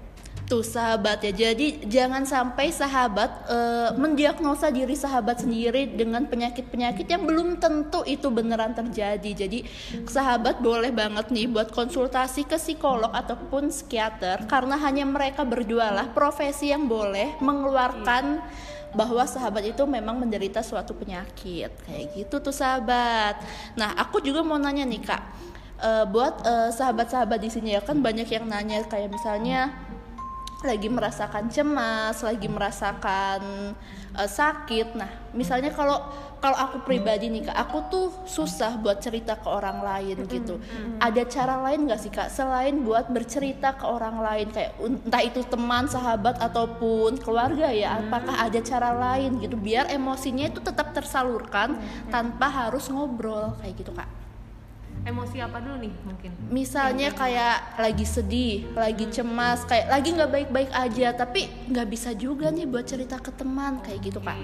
[0.50, 7.24] Tuh sahabat ya, jadi jangan sampai sahabat eh, mendiagnosa diri sahabat sendiri dengan penyakit-penyakit yang
[7.24, 9.30] belum tentu itu beneran terjadi.
[9.46, 9.64] Jadi
[10.04, 16.06] sahabat boleh banget nih buat konsultasi ke psikolog ataupun psikiater karena hanya mereka berdua lah
[16.12, 18.42] profesi yang boleh mengeluarkan
[18.92, 23.40] bahwa sahabat itu memang menderita suatu penyakit kayak gitu tuh sahabat.
[23.78, 25.22] Nah aku juga mau nanya nih kak,
[25.82, 29.74] Eh, buat eh, sahabat-sahabat di sini ya kan banyak yang nanya kayak misalnya
[30.62, 33.74] lagi merasakan cemas, lagi merasakan
[34.14, 34.94] eh, sakit.
[34.94, 35.98] Nah, misalnya kalau
[36.42, 40.58] kalau aku pribadi nih kak, aku tuh susah buat cerita ke orang lain gitu.
[40.98, 45.46] Ada cara lain nggak sih kak, selain buat bercerita ke orang lain kayak entah itu
[45.46, 47.94] teman, sahabat ataupun keluarga ya?
[48.02, 51.78] Apakah ada cara lain gitu biar emosinya itu tetap tersalurkan
[52.10, 54.21] tanpa harus ngobrol kayak gitu kak?
[55.02, 56.30] Emosi apa dulu nih mungkin?
[56.48, 62.54] Misalnya kayak lagi sedih, lagi cemas, kayak lagi nggak baik-baik aja, tapi nggak bisa juga
[62.54, 64.38] nih buat cerita ke teman kayak gitu kak.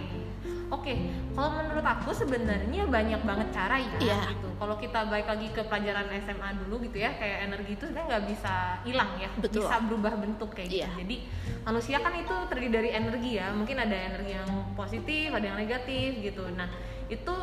[0.69, 0.93] Oke,
[1.33, 4.19] kalau menurut aku sebenarnya banyak banget cara ya Iya.
[4.37, 4.49] gitu.
[4.61, 8.25] Kalau kita balik lagi ke pelajaran SMA dulu gitu ya, kayak energi itu sebenarnya nggak
[8.29, 8.55] bisa
[8.85, 9.65] hilang ya, Betul.
[9.65, 10.85] bisa berubah bentuk kayak gitu.
[10.85, 10.89] Iya.
[11.01, 11.17] Jadi
[11.65, 16.21] manusia kan itu terdiri dari energi ya, mungkin ada energi yang positif, ada yang negatif
[16.21, 16.45] gitu.
[16.53, 16.69] Nah
[17.09, 17.35] itu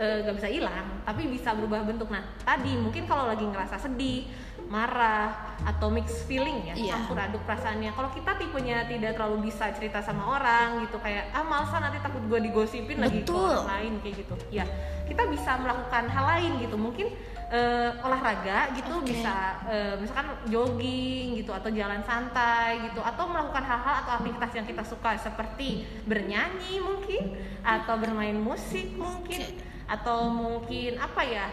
[0.00, 2.08] eh, nggak bisa hilang, tapi bisa berubah bentuk.
[2.08, 4.24] Nah tadi mungkin kalau lagi ngerasa sedih,
[4.70, 6.92] marah atau mixed feeling ya, Iya.
[6.94, 7.90] campur aduk perasaannya.
[7.90, 12.22] Kalau kita tipenya tidak terlalu bisa cerita sama orang gitu kayak ah malsa nanti takut
[12.22, 13.50] gue digosipin lagi ke Betul.
[13.50, 14.34] orang lain kayak gitu.
[14.54, 14.64] Ya
[15.10, 16.78] kita bisa melakukan hal lain gitu.
[16.78, 17.10] Mungkin
[17.50, 19.10] eh, olahraga gitu Oke.
[19.10, 24.66] bisa eh, misalkan jogging gitu atau jalan santai gitu atau melakukan hal-hal atau aktivitas yang
[24.70, 27.34] kita suka seperti bernyanyi mungkin
[27.66, 29.42] atau bermain musik mungkin
[29.90, 31.46] atau mungkin apa ya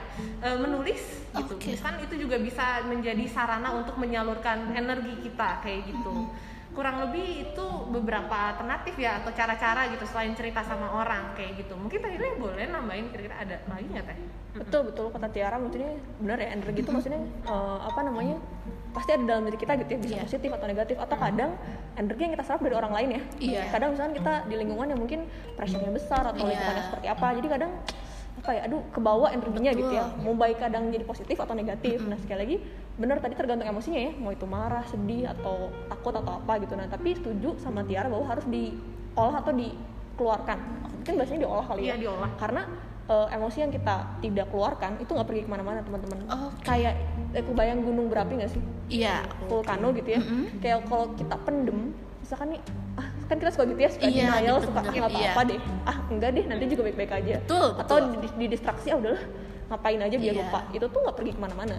[0.45, 1.01] eh, menulis
[1.33, 1.57] gitu.
[1.57, 1.73] Oke.
[1.73, 6.29] misalkan itu juga bisa menjadi sarana untuk menyalurkan energi kita kayak gitu.
[6.71, 11.73] Kurang lebih itu beberapa alternatif ya atau cara-cara gitu selain cerita sama orang kayak gitu.
[11.73, 14.17] Mungkin tadi boleh nambahin kira-kira ada lagi nggak teh?
[14.61, 15.05] Betul betul.
[15.09, 18.37] Kata Tiara maksudnya benar ya energi itu maksudnya eh, apa namanya
[18.93, 20.23] pasti ada dalam diri kita gitu ya bisa Iya.
[20.25, 21.51] positif atau negatif atau kadang
[21.93, 23.21] energi yang kita serap dari orang lain ya.
[23.37, 23.61] Iya.
[23.69, 25.19] kadang misalnya kita di lingkungan yang mungkin
[25.53, 26.49] pressure-nya besar atau Iya.
[26.53, 27.71] lingkungannya seperti apa jadi kadang
[28.37, 30.23] apa ya aduh kebawa energinya gitu ya Betul.
[30.23, 32.55] mau baik kadang jadi positif atau negatif nah sekali lagi
[32.95, 36.85] benar tadi tergantung emosinya ya mau itu marah sedih atau takut atau apa gitu nah
[36.85, 40.57] tapi setuju sama Tiara bahwa harus diolah atau dikeluarkan
[40.95, 42.29] mungkin bahasanya diolah kali Iya, ya diolah.
[42.37, 42.61] karena
[43.05, 46.61] eh, emosi yang kita tidak keluarkan itu nggak pergi ke mana-mana teman-teman Oke.
[46.63, 46.93] kayak
[47.31, 49.25] eh, kebayang gunung berapi nggak sih Iya.
[49.45, 50.59] vulkano gitu ya Mm-mm.
[50.59, 52.61] kayak kalau kita pendem misalkan nih
[52.95, 55.49] ah kan kita suka gitu ya suka Iya, denial suka bener-bener, nggak apa-apa iya.
[55.49, 58.15] deh ah enggak deh nanti juga baik-baik aja Betul, atau betul.
[58.15, 59.23] di, di distraksi ah udahlah
[59.67, 60.41] ngapain aja biar Iya.
[60.41, 61.77] lupa itu tuh nggak pergi ke mana-mana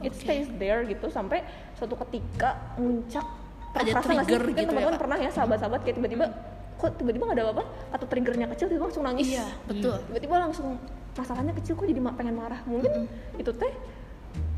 [0.00, 0.20] it Oke.
[0.20, 1.42] stays there gitu sampai
[1.74, 3.26] suatu ketika muncak
[3.74, 4.30] Ada Rasa nggak sih?
[4.30, 5.02] trigger gitu ya, teman-teman Kak?
[5.02, 6.26] pernah ya sahabat-sahabat kayak tiba-tiba
[6.74, 9.96] kok tiba-tiba nggak ada apa-apa atau triggernya kecil tiba-tiba langsung nangis Iya, betul.
[10.06, 10.66] tiba-tiba langsung
[11.12, 13.74] masalahnya kecil kok jadi pengen marah mungkin itu teh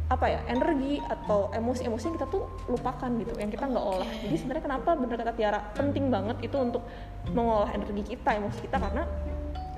[0.07, 4.07] apa ya energi atau emosi-emosi yang kita tuh lupakan gitu yang kita nggak olah.
[4.23, 6.87] Jadi sebenarnya kenapa bener kata Tiara penting banget itu untuk
[7.35, 9.03] mengolah energi kita emosi kita karena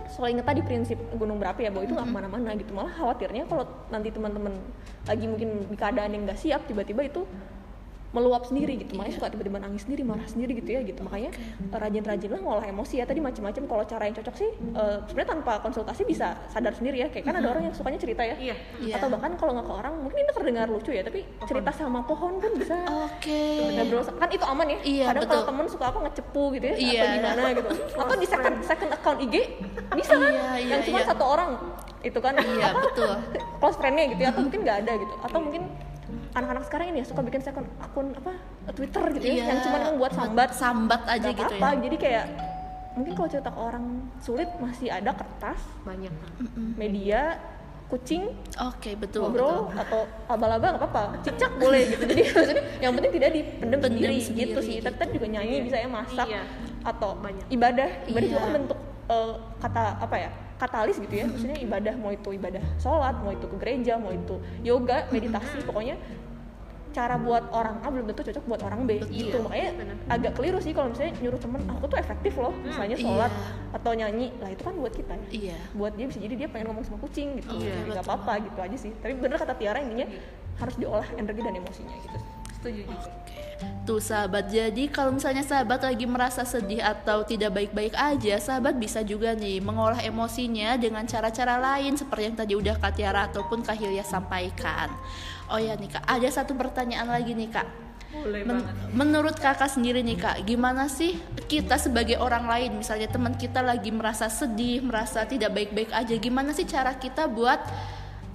[0.08, 2.72] soal inget tadi prinsip gunung berapi ya bahwa itu nggak ke mana-mana gitu.
[2.76, 4.52] Malah khawatirnya kalau nanti teman-teman
[5.08, 7.24] lagi mungkin di keadaan yang nggak siap tiba-tiba itu
[8.12, 8.96] meluap sendiri gitu.
[8.96, 11.00] Makanya suka tiba-tiba nangis sendiri marah sendiri gitu ya gitu.
[11.04, 11.30] Makanya
[11.68, 13.04] rajin-rajin lah ngolah emosi ya.
[13.04, 17.08] Tadi macam-macam kalau cara yang cocok sih eh, sebenarnya tanpa konsultasi bisa sadar sendiri ya.
[17.12, 18.36] Kayak kan ada orang yang sukanya cerita ya.
[18.38, 18.56] Iya.
[18.78, 18.94] Iya.
[18.98, 22.40] atau bahkan kalau nggak ke orang mungkin ini terdengar lucu ya tapi cerita sama pohon
[22.40, 23.74] pun bisa Oke.
[23.76, 24.78] ngobrol kan itu aman ya.
[24.82, 26.88] Iya, kadang kalau temen suka apa ngecepu gitu ya Iya.
[26.88, 27.70] atau gimana gitu.
[27.98, 29.34] Atau di second second account IG
[29.94, 30.30] bisa kan?
[30.32, 31.06] Iya, iya, yang cuma iya.
[31.10, 31.50] satu orang
[32.00, 32.34] itu kan.
[32.38, 32.80] Iya, apa?
[32.88, 33.12] betul.
[33.58, 35.14] close friendnya gitu ya atau mungkin nggak ada gitu.
[35.20, 35.62] Atau mungkin
[36.38, 38.32] anak-anak sekarang ini ya suka bikin akun akun apa
[38.72, 41.68] Twitter gitu ya Iya, yang cuma membuat sambat sambat aja gitu apa-apa.
[41.68, 42.24] ya jadi kayak
[42.94, 43.84] mungkin kalau cerita ke orang
[44.18, 46.10] sulit masih ada kertas banyak
[46.74, 47.38] media
[47.88, 49.80] kucing oke betul ngobrol betul.
[49.80, 54.16] atau abal-abal nggak apa-apa cicak boleh gitu jadi maksudnya yang penting tidak dipendem Pendem sendiri,
[54.20, 55.04] sendiri gitu sih gitu.
[55.08, 56.42] juga nyanyi bisa ya masak Iya.
[56.84, 57.44] atau Banyak.
[57.48, 58.32] ibadah ibadah Iya.
[58.34, 62.62] juga kan bentuk eh, kata apa ya katalis gitu ya maksudnya ibadah mau itu ibadah
[62.76, 65.96] sholat mau itu ke gereja mau itu yoga meditasi pokoknya
[66.98, 68.98] cara buat orang A belum tentu cocok buat orang B.
[69.06, 69.30] Gitu.
[69.30, 69.96] Iya, makanya benar.
[70.10, 73.76] agak keliru sih kalau misalnya nyuruh temen aku tuh efektif loh misalnya sholat Iya.
[73.78, 74.28] atau nyanyi.
[74.42, 75.28] Lah itu kan buat kita ya.
[75.30, 75.56] Iya.
[75.78, 77.54] Buat dia bisa jadi dia pengen ngomong sama kucing gitu.
[77.54, 78.10] Iya, nggak betul.
[78.10, 78.92] apa-apa gitu aja sih.
[78.98, 80.06] Tapi bener kata Tiara intinya
[80.58, 82.18] harus diolah energi dan emosinya gitu.
[82.58, 83.10] Setuju juga.
[83.86, 89.02] Tuh sahabat, jadi kalau misalnya sahabat lagi merasa sedih atau tidak baik-baik aja, sahabat bisa
[89.02, 93.74] juga nih mengolah emosinya dengan cara-cara lain seperti yang tadi udah Kak Tiara ataupun Kak
[93.74, 94.94] Hilya sampaikan.
[95.48, 97.68] Oh ya nih Kak, ada satu pertanyaan lagi nih Kak.
[98.08, 103.04] boleh Men- banget menurut kakak sendiri nih kak, gimana sih kita sebagai orang lain, misalnya
[103.04, 107.60] teman kita lagi merasa sedih, merasa tidak baik-baik aja, gimana sih cara kita buat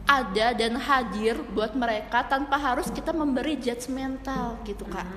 [0.05, 5.07] ada dan hadir buat mereka tanpa harus kita memberi judgmental gitu kak?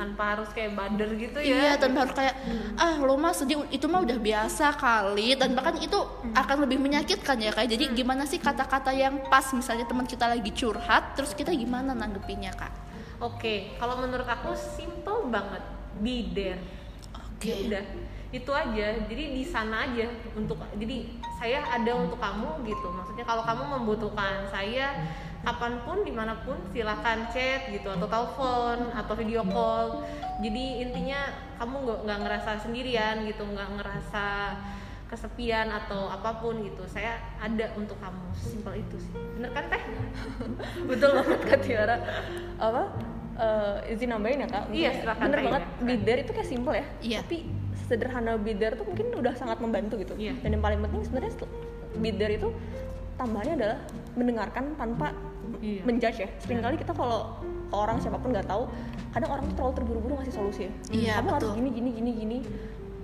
[0.00, 2.34] Tanpa harus kayak bader gitu Iya, ya tanpa harus kayak
[2.80, 5.36] ah lo mah sedih itu mah udah biasa kali.
[5.36, 6.00] Dan bahkan itu
[6.32, 9.44] akan lebih menyakitkan ya kayak jadi gimana sih kata-kata yang pas?
[9.52, 12.72] Misalnya teman kita lagi curhat terus kita gimana nanggepinnya kak?
[13.20, 15.60] oke kalau menurut aku simple banget
[16.00, 16.79] be there.
[17.40, 17.84] Ya udah
[18.30, 18.86] itu aja.
[19.10, 20.06] Jadi di sana aja
[20.38, 20.96] untuk jadi
[21.42, 22.86] saya ada untuk kamu gitu.
[22.94, 25.02] Maksudnya kalau kamu membutuhkan saya
[25.40, 30.06] kapan pun di mana pun silakan chat gitu atau telepon atau video call.
[30.38, 31.26] Jadi intinya
[31.58, 34.26] kamu nggak nggak ngerasa sendirian gitu nggak ngerasa
[35.10, 36.86] kesepian atau apa pun gitu.
[36.86, 38.30] Saya ada untuk kamu.
[38.38, 39.10] Simpel itu sih.
[39.34, 39.82] Bener kan teh?
[40.88, 41.98] Betul banget kak Tiara.
[42.62, 42.94] Apa
[43.40, 45.82] eh, izin nambahin ya kak Mungkin Iya, ya, silakan, bener banget Ida.
[45.82, 47.18] bidder itu kayak simple ya Iya.
[47.20, 47.36] tapi
[47.82, 50.36] sederhana bidder tuh mungkin udah sangat membantu gitu Iya.
[50.38, 51.32] dan yang paling penting sebenarnya
[51.96, 52.48] bidder itu
[53.16, 53.78] tambahannya adalah
[54.12, 55.06] mendengarkan tanpa
[55.58, 55.82] Iya.
[55.82, 57.34] menjudge ya sering kali kita kalau
[57.70, 58.68] orang siapa pun nggak tahu
[59.10, 61.58] kadang orang tuh terlalu terburu-buru ngasih solusi ya Iya, kamu harus betul.
[61.58, 62.38] gini gini gini gini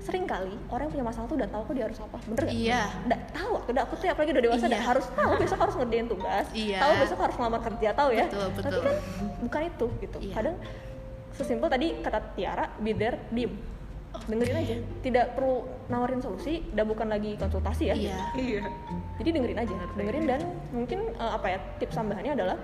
[0.07, 2.55] sering kali orang yang punya masalah tuh udah tahu kok dia harus apa bener gak?
[2.55, 2.83] Iya.
[3.05, 4.71] Nggak tahu aku udah aku tuh apalagi udah dewasa Iya.
[4.71, 6.79] udah harus tahu besok harus ngerjain tugas Iya.
[6.79, 8.83] tahu besok harus ngelamar kerja tahu ya Betul, tapi betul.
[8.83, 8.97] kan
[9.43, 10.35] bukan itu gitu Iya.
[10.35, 10.57] kadang
[11.33, 13.53] sesimpel tadi kata Tiara be there diem
[14.25, 18.17] dengerin aja tidak perlu nawarin solusi udah bukan lagi konsultasi ya Iya.
[18.35, 18.63] iya
[19.17, 20.41] jadi dengerin aja dengerin dan
[20.71, 22.57] mungkin eh, apa ya tips tambahannya adalah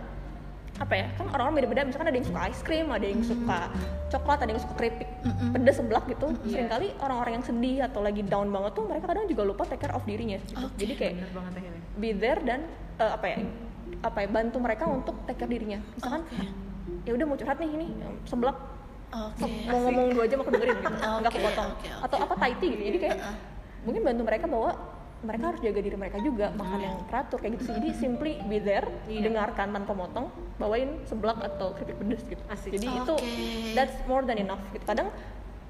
[0.82, 3.58] apa ya kan orang-orang beda-beda misalkan ada yang suka es krim ada yang suka
[4.08, 5.54] coklat ada yang suka keripik Mm-mm.
[5.54, 6.50] pedas seblak gitu Iya.
[6.50, 9.78] sering kali orang-orang yang sedih atau lagi down banget tuh mereka kadang juga lupa take
[9.78, 10.58] care of dirinya gitu.
[10.58, 10.74] Oke.
[10.76, 11.52] jadi kayak banget
[11.94, 12.66] be there dan
[12.98, 13.36] eh, apa ya
[14.02, 16.46] apa ya bantu mereka untuk take care dirinya misalkan Oke.
[17.04, 17.86] ya udah mau curhat nih ini
[18.24, 18.56] seblak
[19.12, 19.50] Oke.
[19.68, 22.02] mau ngomong dua jam aku dengerin gitu nggak Oke, kepotong oke, oke.
[22.02, 23.36] atau apa Thai tea gitu jadi kayak Uh-uh.
[23.82, 24.70] mungkin bantu mereka bahwa
[25.22, 28.58] mereka harus jaga diri mereka juga makan yang teratur kayak gitu sih jadi simply be
[28.58, 29.22] there Iya.
[29.24, 32.70] dengarkan tanpa motong bawain seblak atau keripik pedes gitu Asik.
[32.72, 33.30] jadi itu Oke.
[33.72, 35.08] that's more than enough gitu kadang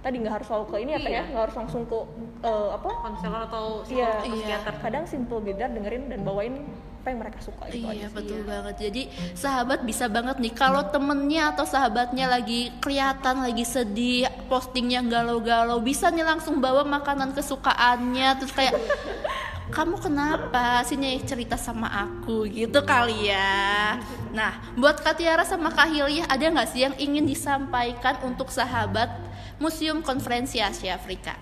[0.00, 1.22] tadi nggak harus selalu ke ini apa ya Iya.
[1.28, 1.98] nggak harus langsung ke
[2.42, 4.34] eh, apa konselor atau Iya, psikolog atau iya.
[4.34, 6.54] psikiater kadang simple be there dengerin dan bawain
[7.02, 8.74] apa yang mereka suka gitu Iya aja betul banget.
[8.78, 9.02] Jadi
[9.34, 16.14] sahabat bisa banget nih kalau temennya atau sahabatnya lagi kelihatan lagi sedih, postingnya galau-galau, bisa
[16.14, 18.78] nih langsung bawa makanan kesukaannya terus kayak
[19.74, 23.98] kamu kenapa sini cerita sama aku gitu kali ya.
[24.30, 29.10] Nah buat Kak Tiara sama Kak Hilya ada nggak sih yang ingin disampaikan untuk sahabat
[29.58, 31.41] Museum Konferensi Asia Afrika?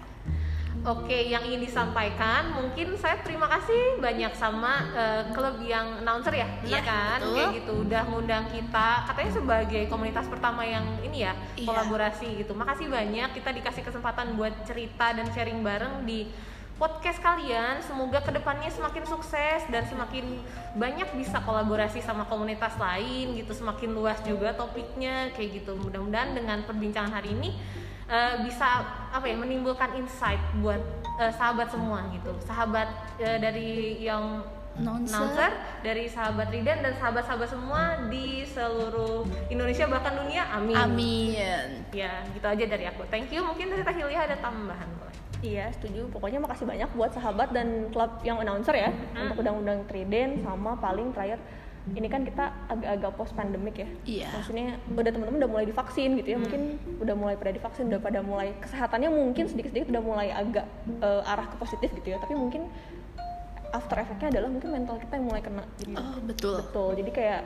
[0.80, 4.88] Oke, yang ingin disampaikan mungkin saya terima kasih banyak sama
[5.36, 7.18] klub yang announcer ya, benar Iya, kan?
[7.20, 7.36] betul.
[7.36, 11.68] Kayak gitu udah ngundang kita, katanya sebagai komunitas pertama yang ini ya Iya.
[11.68, 12.56] kolaborasi gitu.
[12.56, 16.32] Makasih banyak kita dikasih kesempatan buat cerita dan sharing bareng di
[16.80, 17.84] podcast kalian.
[17.84, 20.40] Semoga ke depannya semakin sukses dan semakin
[20.80, 25.76] banyak bisa kolaborasi sama komunitas lain gitu, semakin luas juga topiknya kayak gitu.
[25.76, 27.52] Mudah-mudahan dengan perbincangan hari ini
[28.11, 28.82] eh, bisa
[29.14, 30.82] apa ya menimbulkan insight buat
[31.16, 32.34] eh, sahabat semua gitu.
[32.42, 32.88] Sahabat
[33.22, 34.42] eh, dari yang
[34.80, 35.50] announcer
[35.82, 40.76] dari sahabat Ridan dan sahabat-sahabat semua di seluruh Indonesia bahkan dunia amin.
[40.78, 41.84] Amin.
[41.90, 43.06] ya gitu aja dari aku.
[43.11, 43.42] Thank you.
[43.44, 45.14] Mungkin dari Teh Hilya ada tambahan boleh?
[45.40, 46.08] Iya setuju.
[46.12, 48.92] Pokoknya makasih banyak buat sahabat dan klub yang announcer ya.
[49.16, 51.40] Untuk undang-undang Triden sama paling terakhir
[51.97, 53.89] ini kan kita agak-agak post pandemic ya.
[54.05, 54.28] Iya.
[54.37, 56.39] Maksudnya udah teman-teman udah mulai divaksin gitu ya.
[56.39, 56.61] Mungkin
[57.01, 60.66] udah mulai pada divaksin udah pada mulai kesehatannya mungkin sedikit-sedikit udah mulai agak
[61.01, 62.18] eh, arah ke positif gitu ya.
[62.20, 62.68] Tapi mungkin
[63.72, 65.97] after effectnya adalah mungkin mental kita yang mulai kena gitu.
[65.99, 66.57] Oh betul.
[66.62, 66.91] Betul.
[67.01, 67.43] Jadi kayak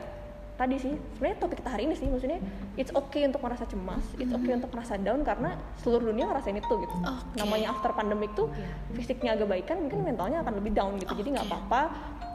[0.54, 2.38] tadi sih sebenarnya topik kita hari ini sih maksudnya
[2.78, 6.74] it's okay untuk merasa cemas it's okay untuk merasa down karena seluruh dunia ngerasain itu
[6.78, 7.42] gitu Oke.
[7.42, 8.46] namanya after pandemic tuh
[8.94, 11.80] fisiknya agak baikan mungkin mentalnya akan lebih down gitu jadi nggak apa-apa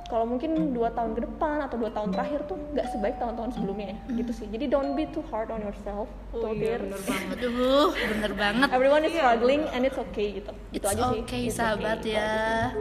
[0.09, 3.93] kalau mungkin dua tahun ke depan atau dua tahun terakhir tuh nggak sebaik tahun-tahun sebelumnya
[3.93, 7.89] ya gitu sih jadi don't be too hard on yourself oh iya bener banget Aduh,
[7.93, 8.67] bener banget.
[8.73, 12.17] everyone is struggling and it's okay gitu It's itu aja sih okay, It's sahabat okay.
[12.17, 12.73] ya.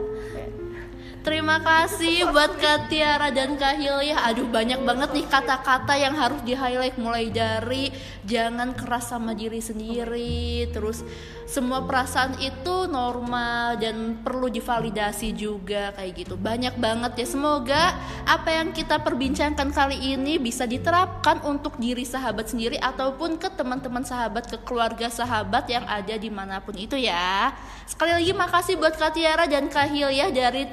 [1.29, 4.17] Terima kasih buat Kak Tiara dan Kak Hilya.
[4.33, 7.93] Aduh banyak banget nih kata-kata yang harus di highlight mulai dari
[8.25, 11.05] jangan keras sama diri sendiri, terus
[11.45, 16.33] semua perasaan itu normal dan perlu divalidasi juga kayak gitu.
[16.33, 17.27] Banyak banget ya.
[17.29, 17.93] Semoga
[18.25, 24.01] apa yang kita perbincangkan kali ini bisa diterapkan untuk diri sahabat sendiri ataupun ke teman-teman
[24.01, 27.53] sahabat, ke keluarga sahabat yang ada di mana pun itu ya.
[27.85, 30.69] Sekali lagi makasih buat Kak Tiara dan Kak Hilya dari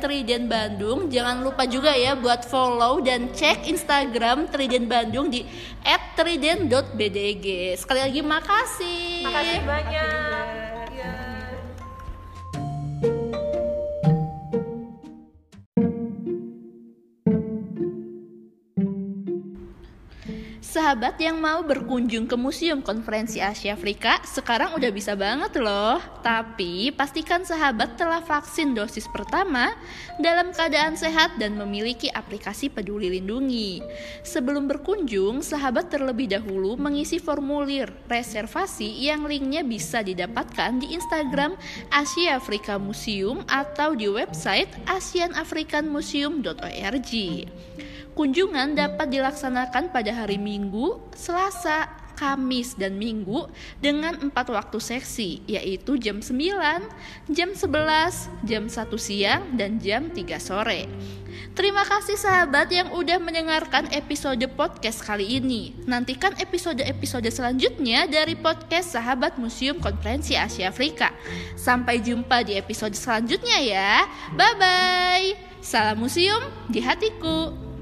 [0.48, 1.12] Bandung.
[1.12, 5.44] Jangan lupa juga ya buat follow dan cek Instagram Triden Bandung di
[6.16, 7.76] @triden.bdg.
[7.76, 9.26] Sekali lagi makasih.
[9.26, 10.55] makasih banyak.
[20.76, 25.96] Sahabat yang mau berkunjung ke Museum Konferensi Asia Afrika sekarang udah bisa banget loh.
[26.20, 29.72] Tapi pastikan sahabat telah vaksin dosis pertama
[30.20, 33.80] dalam keadaan sehat dan memiliki aplikasi Peduli Lindungi.
[34.20, 41.56] Sebelum berkunjung, sahabat terlebih dahulu mengisi formulir reservasi yang linknya bisa didapatkan di Instagram
[41.88, 47.12] Asia Afrika Museum atau di website asianafricanmuseum.org.
[48.16, 51.84] Kunjungan dapat dilaksanakan pada hari Minggu, Selasa,
[52.16, 53.44] Kamis, dan Minggu
[53.76, 56.80] dengan empat waktu seksi, yaitu jam 9,
[57.28, 60.88] jam 11, jam 1 siang, dan jam 3 sore.
[61.52, 65.76] Terima kasih sahabat yang udah mendengarkan episode podcast kali ini.
[65.84, 71.12] Nantikan episode-episode selanjutnya dari podcast Sahabat Museum Konferensi Asia Afrika.
[71.52, 74.08] Sampai jumpa di episode selanjutnya ya.
[74.32, 75.60] Bye-bye.
[75.60, 76.40] Salam museum
[76.72, 77.75] di hatiku.